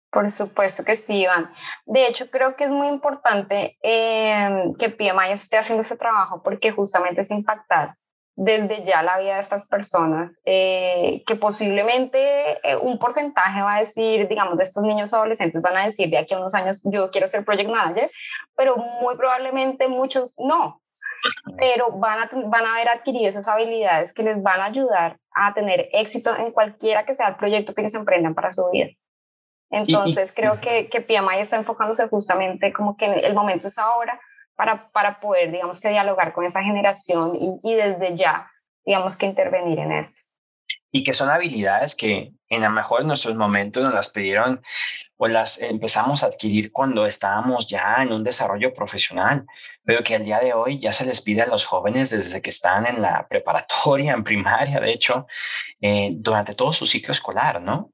Por 0.09 0.31
supuesto 0.31 0.85
que 0.85 0.95
sí, 0.95 1.23
Iván. 1.23 1.51
De 1.85 2.07
hecho, 2.07 2.31
creo 2.31 2.55
que 2.55 2.63
es 2.63 2.69
muy 2.69 2.87
importante 2.87 3.77
eh, 3.83 4.63
que 4.79 4.87
PMI 4.87 5.31
esté 5.31 5.57
haciendo 5.57 5.81
ese 5.81 5.97
trabajo 5.97 6.41
porque 6.41 6.71
justamente 6.71 7.19
es 7.19 7.31
impactar 7.31 7.98
desde 8.41 8.85
ya 8.85 9.03
la 9.03 9.19
vida 9.19 9.35
de 9.35 9.41
estas 9.41 9.67
personas, 9.67 10.41
eh, 10.45 11.23
que 11.27 11.35
posiblemente 11.35 12.53
eh, 12.63 12.77
un 12.77 12.97
porcentaje 12.97 13.61
va 13.61 13.75
a 13.75 13.79
decir, 13.79 14.29
digamos, 14.29 14.55
de 14.55 14.63
estos 14.63 14.81
niños 14.83 15.13
adolescentes 15.13 15.61
van 15.61 15.75
a 15.75 15.83
decir 15.83 16.09
de 16.09 16.19
aquí 16.19 16.33
a 16.33 16.37
unos 16.37 16.55
años 16.55 16.81
yo 16.85 17.11
quiero 17.11 17.27
ser 17.27 17.43
project 17.43 17.69
manager, 17.69 18.09
pero 18.55 18.77
muy 18.77 19.17
probablemente 19.17 19.89
muchos 19.89 20.37
no, 20.39 20.81
pero 21.57 21.91
van 21.91 22.19
a, 22.19 22.29
van 22.45 22.65
a 22.65 22.75
haber 22.75 22.87
adquirido 22.87 23.27
esas 23.27 23.49
habilidades 23.49 24.13
que 24.13 24.23
les 24.23 24.41
van 24.41 24.61
a 24.61 24.67
ayudar 24.67 25.17
a 25.33 25.53
tener 25.53 25.89
éxito 25.91 26.33
en 26.37 26.53
cualquiera 26.53 27.03
que 27.03 27.15
sea 27.15 27.27
el 27.27 27.35
proyecto 27.35 27.73
que 27.73 27.81
ellos 27.81 27.95
emprendan 27.95 28.35
para 28.35 28.51
su 28.51 28.69
vida. 28.71 28.87
Entonces 29.69 30.31
creo 30.31 30.61
que, 30.61 30.87
que 30.87 31.01
PMI 31.01 31.39
está 31.41 31.57
enfocándose 31.57 32.07
justamente 32.07 32.71
como 32.71 32.95
que 32.95 33.05
el 33.05 33.35
momento 33.35 33.67
es 33.67 33.77
ahora 33.77 34.17
para, 34.59 34.91
para 34.91 35.19
poder, 35.21 35.53
digamos 35.53 35.79
que 35.79 35.87
dialogar 35.87 36.33
con 36.33 36.43
esa 36.43 36.61
generación 36.61 37.31
y, 37.63 37.75
desde 37.75 38.17
ya, 38.17 38.51
digamos 38.85 39.17
que 39.17 39.25
intervenir 39.25 39.79
en 39.79 39.93
eso. 39.93 40.33
Y 40.91 41.05
que 41.05 41.13
son 41.13 41.29
habilidades 41.29 41.95
que 41.95 42.33
en 42.49 42.65
a 42.65 42.69
mejor 42.69 42.99
en 42.99 43.07
nuestros 43.07 43.35
momentos 43.35 43.81
nos 43.81 43.93
las 43.93 44.09
pidieron 44.09 44.61
o 45.15 45.29
las 45.29 45.61
empezamos 45.61 46.23
a 46.23 46.25
adquirir 46.25 46.73
cuando 46.73 47.05
estábamos 47.05 47.67
ya 47.69 47.99
en 48.01 48.11
un 48.11 48.21
desarrollo 48.21 48.73
profesional, 48.73 49.45
pero 49.85 50.03
que 50.03 50.15
al 50.15 50.25
día 50.25 50.41
de 50.41 50.53
hoy 50.53 50.77
ya 50.77 50.91
se 50.91 51.05
les 51.05 51.21
pide 51.21 51.43
a 51.43 51.47
los 51.47 51.65
jóvenes 51.65 52.09
desde 52.09 52.41
que 52.41 52.49
están 52.49 52.85
en 52.85 53.01
la 53.01 53.27
preparatoria, 53.29 54.11
en 54.11 54.25
primaria, 54.25 54.81
de 54.81 54.91
hecho, 54.91 55.25
eh, 55.79 56.09
durante 56.15 56.53
todo 56.53 56.73
su 56.73 56.85
ciclo 56.85 57.13
escolar, 57.13 57.61
¿no? 57.61 57.93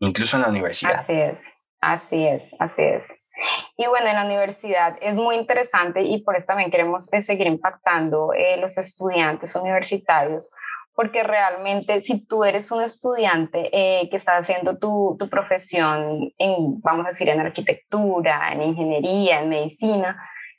Incluso 0.00 0.36
en 0.36 0.42
la 0.42 0.48
universidad. 0.48 0.94
Así 0.94 1.20
es, 1.20 1.44
así 1.82 2.26
es, 2.26 2.56
así 2.58 2.82
es. 2.82 3.27
Y 3.76 3.86
bueno, 3.86 4.08
en 4.08 4.16
la 4.16 4.24
universidad 4.24 4.96
es 5.00 5.14
muy 5.14 5.36
interesante 5.36 6.02
y 6.02 6.22
por 6.22 6.36
eso 6.36 6.46
también 6.46 6.70
queremos 6.70 7.12
eh, 7.12 7.22
seguir 7.22 7.46
impactando 7.46 8.32
eh, 8.32 8.56
los 8.56 8.76
estudiantes 8.78 9.54
universitarios, 9.54 10.54
porque 10.94 11.22
realmente 11.22 12.02
si 12.02 12.26
tú 12.26 12.42
eres 12.42 12.72
un 12.72 12.82
estudiante 12.82 13.70
eh, 13.72 14.08
que 14.10 14.16
está 14.16 14.36
haciendo 14.36 14.78
tu, 14.78 15.16
tu, 15.18 15.28
profesión 15.28 16.32
en, 16.38 16.80
vamos 16.80 17.06
a 17.06 17.10
decir, 17.10 17.28
en 17.28 17.40
arquitectura, 17.40 18.52
en 18.52 18.62
ingeniería, 18.62 19.40
en 19.40 19.48
medicina, 19.48 20.16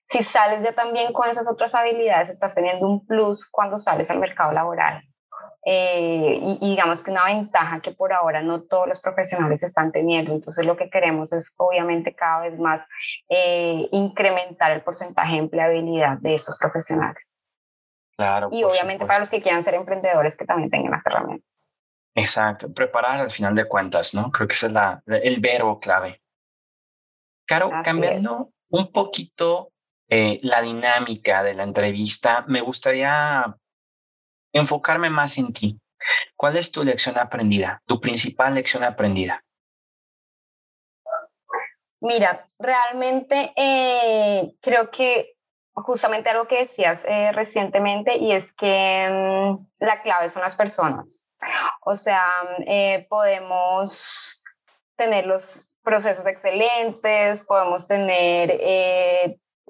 si 0.07 0.23
sales 0.23 0.63
ya 0.63 0.73
también 0.73 1.11
con 1.11 1.29
esas 1.29 1.51
otras 1.51 1.75
habilidades, 1.75 2.29
estás 2.29 2.55
teniendo 2.55 2.87
un 2.87 3.05
plus 3.05 3.47
cuando 3.51 3.77
sales 3.77 4.09
al 4.09 4.19
mercado 4.19 4.53
laboral. 4.53 5.08
Eh, 5.65 6.39
y, 6.61 6.69
digamos 6.69 7.03
que 7.03 7.11
una 7.11 7.25
ventaja 7.25 7.81
que 7.81 7.91
por 7.91 8.13
ahora 8.13 8.41
no 8.41 8.63
todos 8.63 8.87
los 8.87 9.01
profesionales 9.01 9.61
están 9.63 9.91
teniendo. 9.91 10.31
Entonces 10.31 10.65
lo 10.65 10.77
que 10.77 10.89
queremos 10.89 11.33
es 11.33 11.53
obviamente 11.57 12.15
cada 12.15 12.41
vez 12.41 12.57
más 12.57 12.87
eh, 13.27 13.87
incrementar 13.91 14.71
el 14.71 14.81
porcentaje 14.81 15.33
de 15.33 15.39
empleabilidad 15.39 16.17
de 16.19 16.33
estos 16.33 16.57
profesionales. 16.57 17.45
Claro. 18.15 18.49
Y 18.51 18.63
obviamente 18.63 19.05
para 19.05 19.19
los 19.19 19.29
que 19.29 19.41
quieran 19.41 19.63
ser 19.63 19.75
emprendedores 19.75 20.37
que 20.37 20.45
también 20.45 20.69
tengan 20.69 20.91
las 20.91 21.05
herramientas. 21.05 21.75
Exacto, 22.15 22.73
preparar 22.73 23.19
al 23.19 23.31
final 23.31 23.55
de 23.55 23.65
cuentas, 23.65 24.13
¿no? 24.13 24.31
Creo 24.31 24.47
que 24.47 24.53
ese 24.53 24.67
es 24.67 24.73
la, 24.73 25.01
el 25.05 25.39
verbo 25.39 25.79
clave. 25.79 26.21
Caro, 27.45 27.71
cambiando 27.83 28.51
un 28.69 28.91
poquito 28.91 29.71
eh, 30.09 30.39
la 30.43 30.61
dinámica 30.61 31.43
de 31.43 31.53
la 31.53 31.63
entrevista, 31.63 32.43
me 32.47 32.61
gustaría 32.61 33.55
enfocarme 34.53 35.09
más 35.09 35.37
en 35.37 35.53
ti. 35.53 35.79
¿Cuál 36.35 36.57
es 36.57 36.71
tu 36.71 36.83
lección 36.83 37.17
aprendida, 37.17 37.81
tu 37.85 37.99
principal 37.99 38.55
lección 38.55 38.83
aprendida? 38.83 39.43
Mira, 42.01 42.45
realmente 42.57 43.51
eh, 43.55 44.53
creo 44.61 44.89
que 44.89 45.33
justamente 45.73 46.29
algo 46.29 46.47
que 46.47 46.59
decías 46.59 47.03
eh, 47.05 47.31
recientemente 47.33 48.17
y 48.17 48.31
es 48.31 48.55
que 48.55 49.07
mm, 49.09 49.85
la 49.85 50.01
clave 50.01 50.29
son 50.29 50.41
las 50.41 50.55
personas. 50.55 51.33
O 51.81 51.95
sea, 51.95 52.23
eh, 52.65 53.05
podemos 53.09 54.43
tener 54.95 55.25
los 55.25 55.73
procesos 55.83 56.25
excelentes, 56.25 57.45
podemos 57.45 57.87
tener 57.87 58.51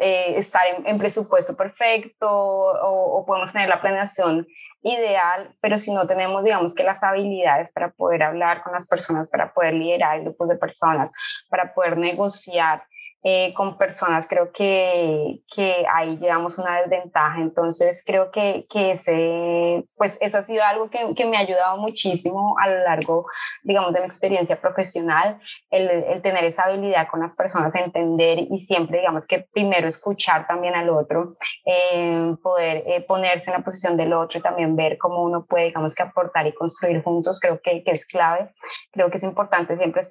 estar 0.02 0.62
en, 0.86 0.98
presupuesto 0.98 1.58
perfecto 1.58 2.28
o, 2.30 3.20
o, 3.20 3.26
podemos 3.26 3.52
tener 3.52 3.68
la 3.68 3.82
planeación 3.82 4.48
ideal, 4.82 5.56
pero 5.62 5.78
si 5.78 5.94
no 5.94 6.08
tenemos, 6.08 6.44
digamos 6.44 6.74
que 6.74 6.84
las 6.84 7.04
habilidades 7.04 7.72
para 7.74 7.92
poder 7.92 8.24
hablar 8.24 8.64
con 8.64 8.74
las 8.74 8.88
personas, 8.88 9.30
para 9.30 9.54
poder 9.54 9.74
liderar 9.74 10.22
grupos 10.22 10.50
de 10.50 10.58
personas, 10.58 11.14
para 11.50 11.74
poder 11.74 11.98
negociar 11.98 12.84
eh, 13.22 13.54
con 13.54 13.78
personas, 13.78 14.30
creo 14.30 14.54
que, 14.54 15.44
que 15.54 15.86
ahí 15.94 16.18
llevamos 16.18 16.58
una 16.58 16.82
desventaja. 16.82 17.42
Entonces, 17.42 18.02
creo 18.06 18.32
que, 18.32 18.66
que 18.70 18.92
ese, 18.94 19.86
pues, 19.98 20.18
eso 20.22 20.38
ha 20.38 20.44
sido 20.44 20.64
algo 20.64 20.90
que, 20.90 21.14
que, 21.16 21.26
me 21.26 21.36
ha 21.36 21.42
ayudado 21.42 21.78
muchísimo 21.78 22.56
a 22.64 22.70
lo 22.70 22.80
largo, 22.84 23.26
digamos, 23.64 23.94
de 23.94 24.00
mi 24.00 24.06
experiencia 24.06 24.62
profesional, 24.62 25.38
el, 25.70 25.90
el 25.90 26.22
tener 26.22 26.46
esa 26.46 26.64
habilidad 26.64 27.10
con 27.10 27.20
las 27.20 27.36
personas, 27.36 27.76
entender 27.76 28.40
y 28.40 28.58
siempre, 28.60 29.00
digamos, 29.00 29.28
que 29.28 29.46
primero 29.52 29.90
escuchar 29.90 30.48
también 30.48 30.76
al 30.76 30.90
otro, 30.90 31.36
eh, 31.66 32.34
poder 32.42 32.84
eh, 32.88 33.02
ponerse 33.06 33.52
en 33.52 33.58
la 33.58 33.64
posición 33.66 33.98
del 33.98 34.14
otro 34.14 34.40
y 34.40 34.42
también 34.42 34.78
ver 34.78 34.98
cómo 34.98 35.24
uno 35.24 35.46
puede, 35.46 35.66
digamos, 35.66 35.94
que 35.94 36.04
aportar 36.04 36.48
y 36.48 36.54
construir 36.54 37.04
juntos, 37.04 37.42
creo 37.42 37.60
que, 37.62 37.84
es 37.86 38.06
clave. 38.06 38.54
Creo 38.92 39.10
que 39.10 39.18
es 39.18 39.24
importante 39.24 39.76
siempre 39.76 40.02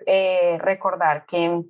recordar 0.58 1.24
que 1.26 1.62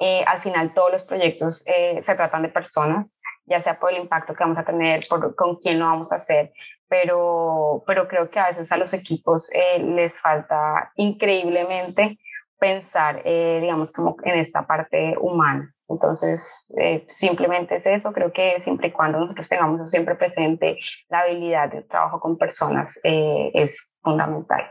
eh, 0.00 0.24
al 0.26 0.40
final 0.40 0.72
todos 0.74 0.92
los 0.92 1.04
proyectos 1.04 1.64
eh, 1.66 2.02
se 2.02 2.14
tratan 2.14 2.42
de 2.42 2.48
personas, 2.48 3.20
ya 3.46 3.60
sea 3.60 3.78
por 3.78 3.92
el 3.92 3.98
impacto 3.98 4.34
que 4.34 4.44
vamos 4.44 4.58
a 4.58 4.64
tener, 4.64 5.00
con 5.36 5.56
quién 5.56 5.78
lo 5.78 5.86
vamos 5.86 6.12
a 6.12 6.16
hacer, 6.16 6.52
pero, 6.88 7.82
pero 7.86 8.08
creo 8.08 8.30
que 8.30 8.38
a 8.38 8.48
veces 8.48 8.70
a 8.72 8.76
los 8.76 8.92
equipos 8.92 9.50
eh, 9.52 9.82
les 9.82 10.18
falta 10.20 10.92
increíblemente 10.96 12.18
pensar, 12.58 13.24
digamos, 13.24 13.92
como 13.92 14.16
en 14.22 14.38
esta 14.38 14.64
parte 14.64 15.16
humana. 15.20 15.74
Entonces, 15.88 16.72
simplemente 17.08 17.74
es 17.74 17.86
eso, 17.86 18.12
creo 18.12 18.32
que 18.32 18.60
siempre 18.60 18.86
y 18.88 18.92
cuando 18.92 19.18
nosotros 19.18 19.48
tengamos 19.48 19.90
siempre 19.90 20.14
presente 20.14 20.78
la 21.08 21.22
habilidad 21.22 21.72
de 21.72 21.82
trabajo 21.82 22.20
con 22.20 22.38
personas 22.38 23.00
es 23.02 23.96
fundamental. 24.00 24.62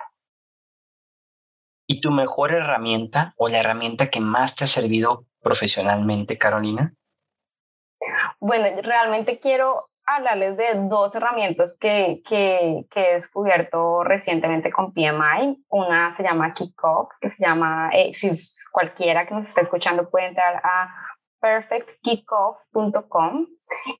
¿Y 1.92 2.00
tu 2.00 2.10
mejor 2.10 2.54
herramienta 2.54 3.34
o 3.36 3.50
la 3.50 3.60
herramienta 3.60 4.10
que 4.10 4.22
más 4.22 4.56
te 4.56 4.64
ha 4.64 4.68
servido 4.68 5.26
profesionalmente, 5.42 6.38
Carolina? 6.38 6.94
Bueno, 8.40 8.68
realmente 8.82 9.40
quiero 9.40 9.90
hablarles 10.06 10.56
de 10.56 10.88
dos 10.88 11.14
herramientas 11.16 11.78
que, 11.78 12.22
que, 12.26 12.86
que, 12.90 13.10
he 13.10 13.14
descubierto 13.16 14.06
recientemente 14.06 14.72
con 14.72 14.94
PMI. 14.94 15.66
Una 15.68 16.14
se 16.14 16.24
llama 16.24 16.54
Kickoff, 16.54 17.10
que 17.20 17.28
se 17.28 17.44
llama, 17.44 17.90
eh, 17.92 18.14
si 18.14 18.32
cualquiera 18.72 19.28
que 19.28 19.34
nos 19.34 19.50
esté 19.50 19.60
escuchando 19.60 20.10
puede 20.10 20.28
entrar 20.28 20.62
a 20.64 20.96
perfectkickoff.com. 21.42 23.48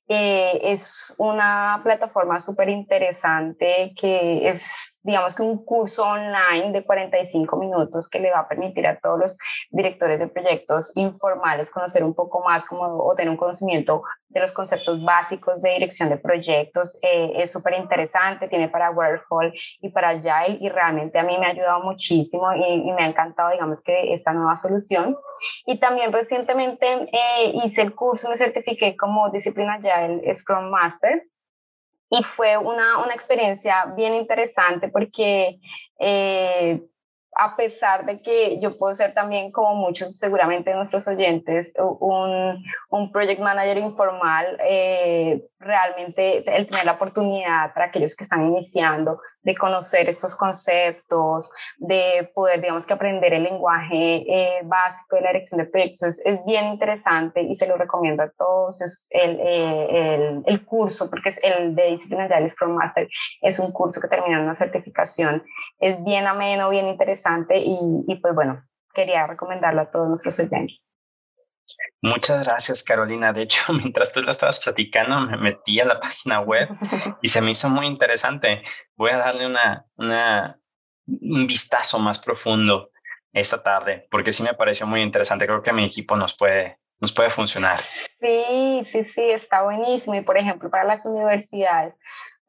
Eh, 0.08 0.60
es 0.62 1.14
una 1.18 1.78
plataforma 1.84 2.40
súper 2.40 2.70
interesante 2.70 3.92
que 3.98 4.48
es, 4.48 4.91
digamos 5.02 5.34
que 5.34 5.42
un 5.42 5.64
curso 5.64 6.04
online 6.04 6.72
de 6.72 6.84
45 6.84 7.56
minutos 7.56 8.08
que 8.08 8.20
le 8.20 8.30
va 8.30 8.40
a 8.40 8.48
permitir 8.48 8.86
a 8.86 8.98
todos 8.98 9.18
los 9.18 9.38
directores 9.70 10.18
de 10.18 10.28
proyectos 10.28 10.96
informales 10.96 11.72
conocer 11.72 12.04
un 12.04 12.14
poco 12.14 12.42
más 12.42 12.66
como, 12.66 12.84
o 13.04 13.14
tener 13.14 13.30
un 13.30 13.36
conocimiento 13.36 14.02
de 14.28 14.40
los 14.40 14.52
conceptos 14.52 15.02
básicos 15.04 15.60
de 15.60 15.74
dirección 15.74 16.08
de 16.08 16.16
proyectos. 16.16 16.98
Eh, 17.02 17.32
es 17.36 17.52
súper 17.52 17.74
interesante, 17.74 18.48
tiene 18.48 18.68
para 18.68 18.90
Waterfall 18.90 19.52
y 19.80 19.90
para 19.90 20.10
Agile 20.10 20.58
y 20.60 20.68
realmente 20.68 21.18
a 21.18 21.22
mí 21.22 21.36
me 21.38 21.46
ha 21.46 21.50
ayudado 21.50 21.82
muchísimo 21.82 22.52
y, 22.54 22.92
me 22.92 23.04
ha 23.04 23.08
encantado, 23.08 23.50
digamos 23.50 23.82
que 23.82 24.12
esta 24.12 24.32
nueva 24.32 24.56
solución. 24.56 25.16
Y 25.66 25.78
también 25.78 26.12
recientemente 26.12 26.86
eh, 26.86 27.52
hice 27.64 27.82
el 27.82 27.94
curso, 27.94 28.30
me 28.30 28.36
certifiqué 28.36 28.96
como 28.96 29.30
disciplina 29.30 29.74
Agile 29.74 30.32
Scrum 30.32 30.70
Master 30.70 31.22
y 32.12 32.22
fue 32.22 32.56
una, 32.58 32.98
una 32.98 33.14
experiencia 33.14 33.86
bien 33.96 34.14
interesante 34.14 34.88
porque... 34.88 35.58
Eh, 35.98 36.80
a 37.34 37.56
pesar 37.56 38.04
de 38.04 38.20
que 38.20 38.60
yo 38.60 38.76
puedo 38.76 38.94
ser 38.94 39.14
también, 39.14 39.52
como 39.52 39.74
muchos 39.74 40.18
seguramente 40.18 40.74
nuestros 40.74 41.08
oyentes, 41.08 41.74
un, 41.78 42.62
un 42.90 43.12
project 43.12 43.40
manager 43.40 43.78
informal, 43.78 44.58
eh, 44.60 45.42
realmente 45.58 46.38
el 46.38 46.68
tener 46.68 46.84
la 46.84 46.92
oportunidad 46.92 47.72
para 47.72 47.86
aquellos 47.86 48.16
que 48.16 48.24
están 48.24 48.46
iniciando 48.46 49.20
de 49.42 49.56
conocer 49.56 50.08
estos 50.08 50.36
conceptos, 50.36 51.52
de 51.78 52.30
poder, 52.34 52.60
digamos 52.60 52.84
que 52.84 52.94
aprender 52.94 53.32
el 53.32 53.44
lenguaje 53.44 54.24
eh, 54.28 54.60
básico 54.64 55.16
de 55.16 55.22
la 55.22 55.28
dirección 55.28 55.58
de 55.58 55.66
proyectos 55.66 56.02
es, 56.02 56.22
bien 56.44 56.66
interesante 56.66 57.40
y 57.42 57.54
se 57.54 57.68
lo 57.68 57.76
recomiendo 57.76 58.24
a 58.24 58.30
todos. 58.30 58.80
Es 58.82 59.06
el, 59.10 59.38
eh, 59.40 59.86
el, 59.90 60.42
el, 60.44 60.64
curso, 60.66 61.08
porque 61.08 61.28
es 61.28 61.42
el 61.42 61.74
de 61.74 61.90
Disciplina 61.90 62.26
de 62.26 62.48
Scrum 62.48 62.74
Master, 62.74 63.06
es 63.40 63.58
un 63.60 63.72
curso 63.72 64.00
que 64.00 64.08
termina 64.08 64.38
en 64.38 64.44
una 64.44 64.54
certificación. 64.54 65.44
Es 65.78 66.02
bien 66.02 66.26
ameno, 66.26 66.68
bien 66.68 66.88
interesante 66.88 67.21
y, 67.58 67.78
y 68.06 68.16
pues 68.16 68.34
bueno, 68.34 68.62
quería 68.94 69.26
recomendarlo 69.26 69.82
a 69.82 69.90
todos 69.90 70.08
nuestros 70.08 70.38
oyentes. 70.40 70.94
Muchas 72.02 72.44
gracias, 72.44 72.82
Carolina. 72.82 73.32
De 73.32 73.42
hecho, 73.42 73.72
mientras 73.72 74.12
tú 74.12 74.22
lo 74.22 74.30
estabas 74.30 74.60
platicando, 74.60 75.20
me 75.20 75.36
metí 75.36 75.80
a 75.80 75.84
la 75.84 76.00
página 76.00 76.40
web 76.40 76.68
y 77.20 77.28
se 77.28 77.40
me 77.40 77.52
hizo 77.52 77.68
muy 77.68 77.86
interesante. 77.86 78.62
Voy 78.96 79.10
a 79.10 79.18
darle 79.18 79.46
una, 79.46 79.86
una, 79.96 80.60
un 81.06 81.46
vistazo 81.46 81.98
más 81.98 82.18
profundo 82.18 82.90
esta 83.32 83.62
tarde, 83.62 84.06
porque 84.10 84.32
sí 84.32 84.42
me 84.42 84.54
pareció 84.54 84.86
muy 84.86 85.00
interesante. 85.00 85.46
Creo 85.46 85.62
que 85.62 85.72
mi 85.72 85.84
equipo 85.84 86.16
nos 86.16 86.36
puede, 86.36 86.78
nos 87.00 87.12
puede 87.12 87.30
funcionar. 87.30 87.78
Sí, 87.80 88.82
sí, 88.86 89.04
sí, 89.04 89.30
está 89.30 89.62
buenísimo. 89.62 90.16
Y 90.16 90.22
por 90.22 90.36
ejemplo, 90.36 90.70
para 90.70 90.84
las 90.84 91.06
universidades, 91.06 91.94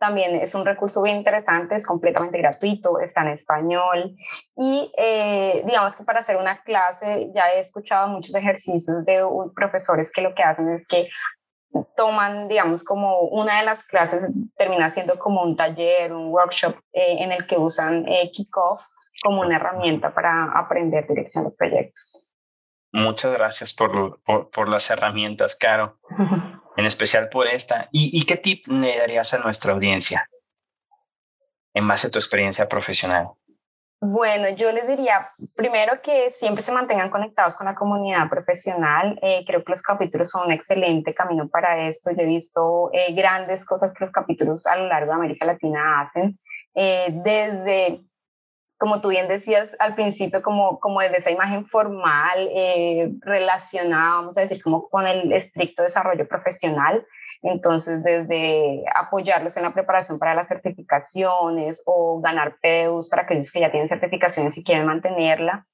también 0.03 0.35
es 0.35 0.53
un 0.53 0.65
recurso 0.65 1.01
bien 1.01 1.15
interesante, 1.15 1.75
es 1.75 1.87
completamente 1.87 2.37
gratuito, 2.37 2.99
está 2.99 3.21
en 3.21 3.29
español 3.29 4.17
y 4.57 4.91
eh, 4.97 5.63
digamos 5.65 5.95
que 5.95 6.03
para 6.03 6.19
hacer 6.19 6.35
una 6.35 6.61
clase 6.61 7.31
ya 7.33 7.53
he 7.53 7.61
escuchado 7.61 8.09
muchos 8.09 8.35
ejercicios 8.35 9.05
de 9.05 9.23
profesores 9.55 10.11
que 10.11 10.21
lo 10.21 10.35
que 10.35 10.43
hacen 10.43 10.69
es 10.73 10.85
que 10.89 11.07
toman, 11.95 12.49
digamos, 12.49 12.83
como 12.83 13.21
una 13.29 13.59
de 13.59 13.65
las 13.65 13.87
clases 13.87 14.29
termina 14.57 14.91
siendo 14.91 15.17
como 15.17 15.41
un 15.41 15.55
taller, 15.55 16.11
un 16.11 16.33
workshop 16.33 16.75
eh, 16.91 17.23
en 17.23 17.31
el 17.31 17.47
que 17.47 17.57
usan 17.57 18.05
eh, 18.05 18.29
Kickoff 18.29 18.81
como 19.23 19.39
una 19.39 19.55
herramienta 19.55 20.13
para 20.13 20.51
aprender 20.53 21.07
dirección 21.07 21.45
de 21.45 21.51
proyectos. 21.57 22.35
Muchas 22.91 23.31
gracias 23.31 23.73
por, 23.73 24.21
por, 24.23 24.49
por 24.49 24.67
las 24.67 24.89
herramientas, 24.89 25.55
Caro. 25.55 25.97
en 26.75 26.85
especial 26.85 27.29
por 27.29 27.47
esta. 27.47 27.87
¿Y, 27.91 28.25
qué 28.25 28.37
tip 28.37 28.67
le 28.67 28.97
darías 28.97 29.33
a 29.33 29.39
nuestra 29.39 29.73
audiencia 29.73 30.29
en 31.73 31.87
base 31.87 32.07
a 32.07 32.11
tu 32.11 32.19
experiencia 32.19 32.67
profesional? 32.67 33.29
Bueno, 34.05 34.49
yo 34.49 34.73
les 34.73 34.85
diría 34.85 35.29
primero 35.55 35.93
que 36.01 36.29
siempre 36.29 36.61
se 36.61 36.73
mantengan 36.73 37.09
conectados 37.09 37.55
con 37.55 37.67
la 37.67 37.75
comunidad 37.75 38.29
profesional. 38.29 39.17
Eh, 39.21 39.45
creo 39.47 39.63
que 39.63 39.71
los 39.71 39.81
capítulos 39.81 40.29
son 40.29 40.47
un 40.47 40.51
excelente 40.51 41.13
camino 41.13 41.47
para 41.47 41.87
esto. 41.87 42.11
Yo 42.11 42.23
he 42.23 42.25
visto 42.25 42.89
eh, 42.91 43.13
grandes 43.13 43.65
cosas 43.65 43.93
que 43.93 44.03
los 44.03 44.13
capítulos 44.13 44.65
a 44.67 44.75
lo 44.75 44.87
largo 44.87 45.11
de 45.11 45.15
América 45.15 45.45
Latina 45.45 46.01
hacen, 46.01 46.37
eh, 46.75 47.13
desde 47.23 48.03
como 48.83 48.99
tú 48.99 49.07
bien 49.07 49.29
decías 49.29 49.77
al 49.79 49.95
principio, 49.95 50.41
como, 50.41 50.77
como 50.81 50.99
desde 50.99 51.19
esa 51.19 51.31
imagen 51.31 51.65
formal 51.67 52.49
eh, 52.53 53.13
relacionada, 53.21 54.15
vamos 54.15 54.37
a 54.37 54.41
decir, 54.41 54.61
como 54.61 54.89
con 54.89 55.07
el 55.07 55.31
estricto 55.31 55.83
desarrollo 55.83 56.27
profesional. 56.27 57.07
Entonces, 57.43 58.03
desde 58.03 58.83
apoyarlos 58.93 59.55
en 59.55 59.63
la 59.63 59.73
preparación 59.73 60.19
para 60.19 60.35
las 60.35 60.49
certificaciones 60.49 61.81
o 61.85 62.19
ganar 62.19 62.57
PEUs 62.61 63.07
para 63.07 63.21
aquellos 63.21 63.53
que 63.53 63.61
ya 63.61 63.71
tienen 63.71 63.87
certificaciones 63.87 64.57
y 64.57 64.65
quieren 64.65 64.85
mantenerla, 64.85 65.65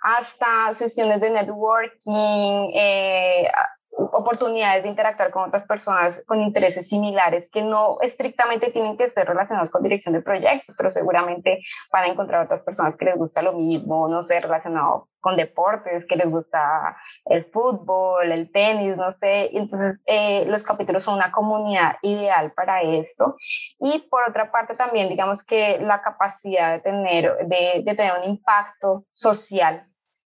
hasta 0.00 0.72
sesiones 0.72 1.20
de 1.20 1.28
networking, 1.28 2.70
eh, 2.74 3.50
oportunidades 3.96 4.82
de 4.82 4.90
interactuar 4.90 5.30
con 5.30 5.44
otras 5.44 5.66
personas 5.66 6.22
con 6.26 6.40
intereses 6.40 6.88
similares 6.88 7.50
que 7.50 7.62
no 7.62 7.92
estrictamente 8.02 8.70
tienen 8.70 8.96
que 8.96 9.08
ser 9.08 9.26
relacionados 9.26 9.70
con 9.70 9.82
dirección 9.82 10.14
de 10.14 10.22
proyectos, 10.22 10.74
pero 10.76 10.90
seguramente 10.90 11.62
van 11.92 12.04
a 12.04 12.12
encontrar 12.12 12.42
otras 12.44 12.62
personas 12.62 12.96
que 12.96 13.06
les 13.06 13.16
gusta 13.16 13.42
lo 13.42 13.52
mismo, 13.54 14.08
no 14.08 14.22
sé, 14.22 14.40
relacionado 14.40 15.08
con 15.20 15.36
deportes, 15.36 16.06
que 16.06 16.16
les 16.16 16.30
gusta 16.30 16.96
el 17.24 17.44
fútbol, 17.46 18.30
el 18.30 18.52
tenis, 18.52 18.96
no 18.96 19.10
sé. 19.10 19.50
Entonces, 19.52 20.02
eh, 20.06 20.44
los 20.46 20.62
capítulos 20.62 21.02
son 21.02 21.14
una 21.14 21.32
comunidad 21.32 21.96
ideal 22.02 22.52
para 22.52 22.82
esto. 22.82 23.34
Y 23.80 24.06
por 24.10 24.28
otra 24.28 24.52
parte, 24.52 24.74
también 24.74 25.08
digamos 25.08 25.44
que 25.44 25.78
la 25.80 26.00
capacidad 26.02 26.74
de 26.74 26.80
tener, 26.80 27.36
de, 27.46 27.82
de 27.84 27.94
tener 27.94 28.12
un 28.18 28.24
impacto 28.24 29.04
social 29.10 29.88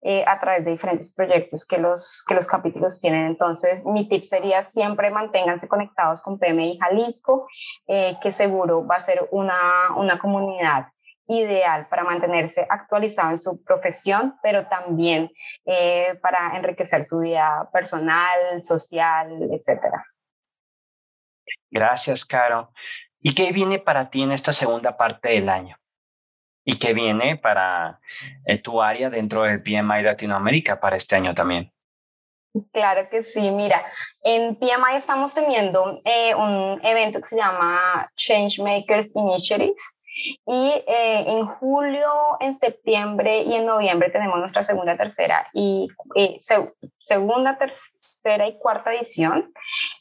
eh, 0.07 0.23
a 0.27 0.39
través 0.39 0.63
de 0.63 0.69
diferentes 0.69 1.15
proyectos 1.15 1.65
que 1.65 1.79
los, 1.79 2.23
que 2.27 2.35
los 2.35 2.47
capítulos 2.47 3.01
tienen. 3.01 3.25
Entonces, 3.25 3.87
mi 3.87 4.07
tip 4.07 4.21
sería 4.21 4.63
siempre 4.63 5.09
manténganse 5.09 5.67
conectados 5.67 6.21
con 6.21 6.37
PMI 6.37 6.77
Jalisco, 6.77 7.47
eh, 7.87 8.15
que 8.21 8.31
seguro 8.31 8.85
va 8.85 8.97
a 8.97 8.99
ser 8.99 9.27
una, 9.31 9.95
una 9.97 10.19
comunidad 10.19 10.89
ideal 11.27 11.87
para 11.87 12.03
mantenerse 12.03 12.67
actualizado 12.69 13.31
en 13.31 13.39
su 13.39 13.63
profesión, 13.63 14.35
pero 14.43 14.67
también 14.67 15.31
eh, 15.65 16.13
para 16.21 16.55
enriquecer 16.55 17.03
su 17.03 17.21
vida 17.21 17.67
personal, 17.73 18.61
social, 18.61 19.49
etcétera. 19.51 20.05
Gracias, 21.71 22.25
Caro. 22.25 22.71
¿Y 23.21 23.33
qué 23.33 23.51
viene 23.51 23.79
para 23.79 24.11
ti 24.11 24.21
en 24.21 24.33
esta 24.33 24.53
segunda 24.53 24.95
parte 24.97 25.29
del 25.29 25.49
año? 25.49 25.77
Y 26.65 26.79
que 26.79 26.93
viene 26.93 27.37
para 27.37 27.99
eh, 28.45 28.57
tu 28.57 28.81
área 28.81 29.09
dentro 29.09 29.43
del 29.43 29.61
PMI 29.61 30.01
Latinoamérica 30.01 30.79
para 30.79 30.97
este 30.97 31.15
año 31.15 31.33
también. 31.33 31.71
Claro 32.71 33.07
que 33.09 33.23
sí, 33.23 33.51
mira, 33.51 33.83
en 34.23 34.55
PMI 34.55 34.95
estamos 34.95 35.35
teniendo 35.35 35.99
eh, 36.05 36.33
un 36.35 36.79
evento 36.83 37.19
que 37.19 37.25
se 37.25 37.37
llama 37.37 38.09
Changemakers 38.15 39.15
Initiative 39.15 39.75
y 40.47 40.71
eh, 40.87 41.25
en 41.27 41.45
julio, 41.45 42.09
en 42.39 42.53
septiembre 42.53 43.41
y 43.41 43.55
en 43.55 43.65
noviembre 43.65 44.09
tenemos 44.09 44.39
nuestra 44.39 44.63
segunda, 44.63 44.95
tercera 44.95 45.45
y 45.53 45.89
segunda, 46.99 47.57
tercera 48.25 48.47
y 48.47 48.57
cuarta 48.57 48.93
edición. 48.93 49.53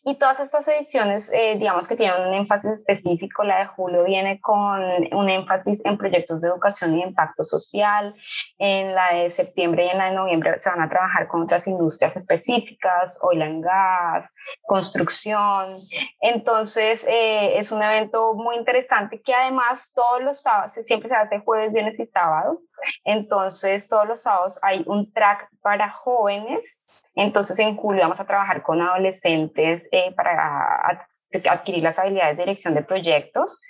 Y 0.04 0.16
todas 0.16 0.40
estas 0.40 0.66
ediciones, 0.68 1.30
eh, 1.32 1.56
digamos 1.58 1.86
que 1.86 1.96
tienen 1.96 2.26
un 2.26 2.34
énfasis 2.34 2.72
específico. 2.72 3.44
La 3.44 3.58
de 3.58 3.66
julio 3.66 4.04
viene 4.04 4.40
con 4.40 4.80
un 5.12 5.30
énfasis 5.30 5.84
en 5.84 5.96
proyectos 5.96 6.40
de 6.40 6.48
educación 6.48 6.96
y 6.96 7.02
impacto 7.02 7.42
social. 7.42 8.14
En 8.58 8.94
la 8.94 9.14
de 9.14 9.30
septiembre 9.30 9.86
y 9.86 9.90
en 9.90 9.98
la 9.98 10.06
de 10.06 10.16
noviembre 10.16 10.58
se 10.58 10.70
van 10.70 10.82
a 10.82 10.88
trabajar 10.88 11.28
con 11.28 11.42
otras 11.42 11.66
industrias 11.66 12.16
específicas, 12.16 13.18
oil 13.22 13.42
and 13.42 13.64
gas, 13.64 14.34
construcción. 14.62 15.74
Entonces, 16.20 17.06
eh, 17.08 17.58
es 17.58 17.72
un 17.72 17.82
evento 17.82 18.34
muy 18.34 18.56
interesante 18.56 19.20
que 19.20 19.34
además 19.34 19.92
todos 19.94 20.22
los 20.22 20.42
sábados, 20.42 20.72
siempre 20.72 21.08
se 21.08 21.14
hace 21.14 21.40
jueves, 21.40 21.72
viernes 21.72 22.00
y 22.00 22.06
sábado. 22.06 22.60
Entonces, 23.04 23.88
todos 23.88 24.06
los 24.06 24.22
sábados 24.22 24.58
hay 24.62 24.84
un 24.86 25.12
track 25.12 25.48
para 25.62 25.90
jóvenes. 25.90 27.04
Entonces, 27.14 27.58
en 27.58 27.76
julio 27.76 28.02
vamos 28.02 28.20
a 28.20 28.26
trabajar 28.26 28.62
con 28.62 28.80
adolescentes 28.80 29.88
eh, 29.92 30.12
para 30.14 31.08
adquirir 31.48 31.82
las 31.82 31.98
habilidades 31.98 32.36
de 32.36 32.42
dirección 32.42 32.74
de 32.74 32.82
proyectos 32.82 33.62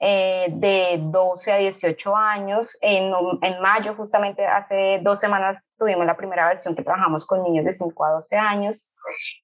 eh, 0.00 0.46
de 0.50 0.98
12 1.00 1.52
a 1.52 1.56
18 1.56 2.16
años. 2.16 2.78
En, 2.82 3.10
mayo, 3.60 3.94
justamente 3.94 4.46
hace 4.46 5.00
dos 5.02 5.18
semanas, 5.18 5.74
tuvimos 5.78 6.06
la 6.06 6.16
primera 6.16 6.48
versión 6.48 6.74
que 6.74 6.82
trabajamos 6.82 7.26
con 7.26 7.42
niños 7.42 7.64
de 7.64 7.72
5 7.72 8.04
a 8.04 8.10
12 8.10 8.36
años. 8.36 8.94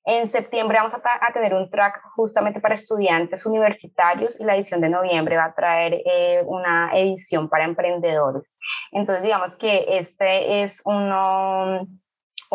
En 0.05 0.27
septiembre 0.27 0.79
vamos 0.79 0.95
a, 0.95 0.99
a 0.99 1.33
tener 1.33 1.55
un 1.55 1.71
track 1.71 2.01
justamente 2.15 2.61
para 2.61 2.75
estudiantes 2.75 3.47
universitarios 3.47 4.41
y 4.41 4.45
la 4.45 4.55
edición 4.55 4.81
de 4.81 4.91
noviembre 4.91 5.37
va 5.37 5.47
a 5.47 5.55
traer 5.55 6.03
eh, 6.05 6.43
una 6.47 6.91
edición 6.95 7.49
para 7.49 7.65
emprendedores. 7.65 8.59
Entonces, 8.93 9.23
digamos 9.23 9.57
que 9.57 9.87
este 9.89 10.63
es 10.63 10.83
uno 10.85 11.87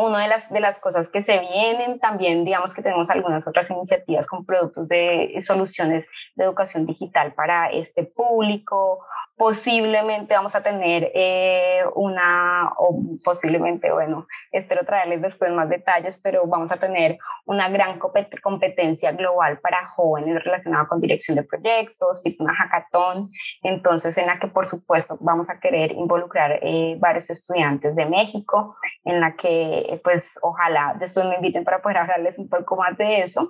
una 0.06 0.22
de 0.22 0.28
las, 0.28 0.50
de 0.52 0.60
las 0.60 0.80
cosas 0.80 1.10
que 1.10 1.22
se 1.22 1.40
vienen, 1.40 2.00
también 2.00 2.46
digamos 2.46 2.74
que 2.74 2.82
tenemos 2.82 3.10
algunas 3.10 3.48
otras 3.48 3.70
iniciativas 3.72 4.28
con 4.28 4.46
productos 4.46 4.88
de 4.88 5.36
soluciones 5.42 6.08
de 6.36 6.44
educación 6.44 6.86
digital 6.86 7.34
para 7.34 7.70
este 7.72 8.04
público. 8.04 9.06
Posiblemente 9.40 10.34
vamos 10.34 10.54
a 10.54 10.62
tener 10.62 11.14
eh, 11.16 11.82
una, 11.96 12.74
o 12.78 13.02
posiblemente, 13.24 13.90
bueno, 13.90 14.28
espero 14.52 14.86
traerles 14.86 15.22
después 15.22 15.50
más 15.52 15.70
detalles, 15.70 16.20
pero 16.22 16.42
vamos 16.46 16.74
a 16.74 16.76
tener 16.76 17.18
una 17.46 17.70
gran 17.70 17.98
competencia 18.00 19.14
global 19.14 19.62
para 19.62 19.86
jóvenes 19.86 20.44
relacionada 20.44 20.90
con 20.90 21.00
dirección 21.00 21.38
de 21.38 21.46
proyectos, 21.46 22.22
tipo 22.22 22.44
una 22.44 22.54
hackathon, 22.54 23.30
entonces 23.64 24.18
en 24.18 24.28
la 24.28 24.40
que 24.40 24.48
por 24.48 24.66
supuesto 24.66 25.18
vamos 25.22 25.50
a 25.50 25.58
querer 25.62 25.94
involucrar 25.94 26.60
eh, 26.62 26.98
varios 27.00 27.30
estudiantes 27.30 27.96
de 27.96 28.08
México, 28.08 28.76
en 29.06 29.22
la 29.22 29.38
que 29.38 30.02
pues 30.04 30.38
ojalá 30.42 30.98
después 31.00 31.26
me 31.28 31.36
inviten 31.36 31.64
para 31.64 31.82
poder 31.82 32.00
hablarles 32.00 32.40
un 32.40 32.50
poco 32.50 32.76
más 32.76 32.98
de 32.98 33.22
eso. 33.22 33.48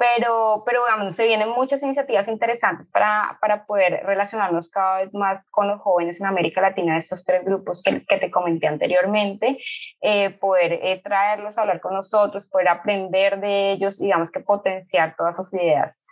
Pero, 0.00 0.62
pero 0.64 0.82
digamos, 0.86 1.14
se 1.14 1.26
vienen 1.26 1.50
muchas 1.50 1.82
iniciativas 1.82 2.26
interesantes 2.26 2.88
para, 2.90 3.36
para 3.38 3.66
poder 3.66 4.00
relacionarnos 4.06 4.70
cada 4.70 5.02
vez 5.02 5.14
más 5.14 5.50
con 5.50 5.68
los 5.68 5.78
jóvenes 5.82 6.18
en 6.22 6.26
América 6.26 6.62
Latina, 6.62 6.92
de 6.92 6.98
estos 7.00 7.22
tres 7.22 7.44
grupos 7.44 7.82
que, 7.82 8.02
que 8.06 8.16
te 8.16 8.30
comenté 8.30 8.66
anteriormente, 8.66 9.58
eh, 10.00 10.30
poder 10.30 10.72
eh, 10.72 11.02
traerlos 11.04 11.58
a 11.58 11.62
hablar 11.62 11.82
con 11.82 11.92
nosotros, 11.92 12.46
poder 12.46 12.68
aprender 12.68 13.40
de 13.40 13.72
ellos 13.72 14.00
y 14.00 14.04
digamos 14.04 14.30
que 14.30 14.40
potenciar 14.40 15.14
todas 15.18 15.36
sus 15.36 15.52
ideas. 15.52 16.02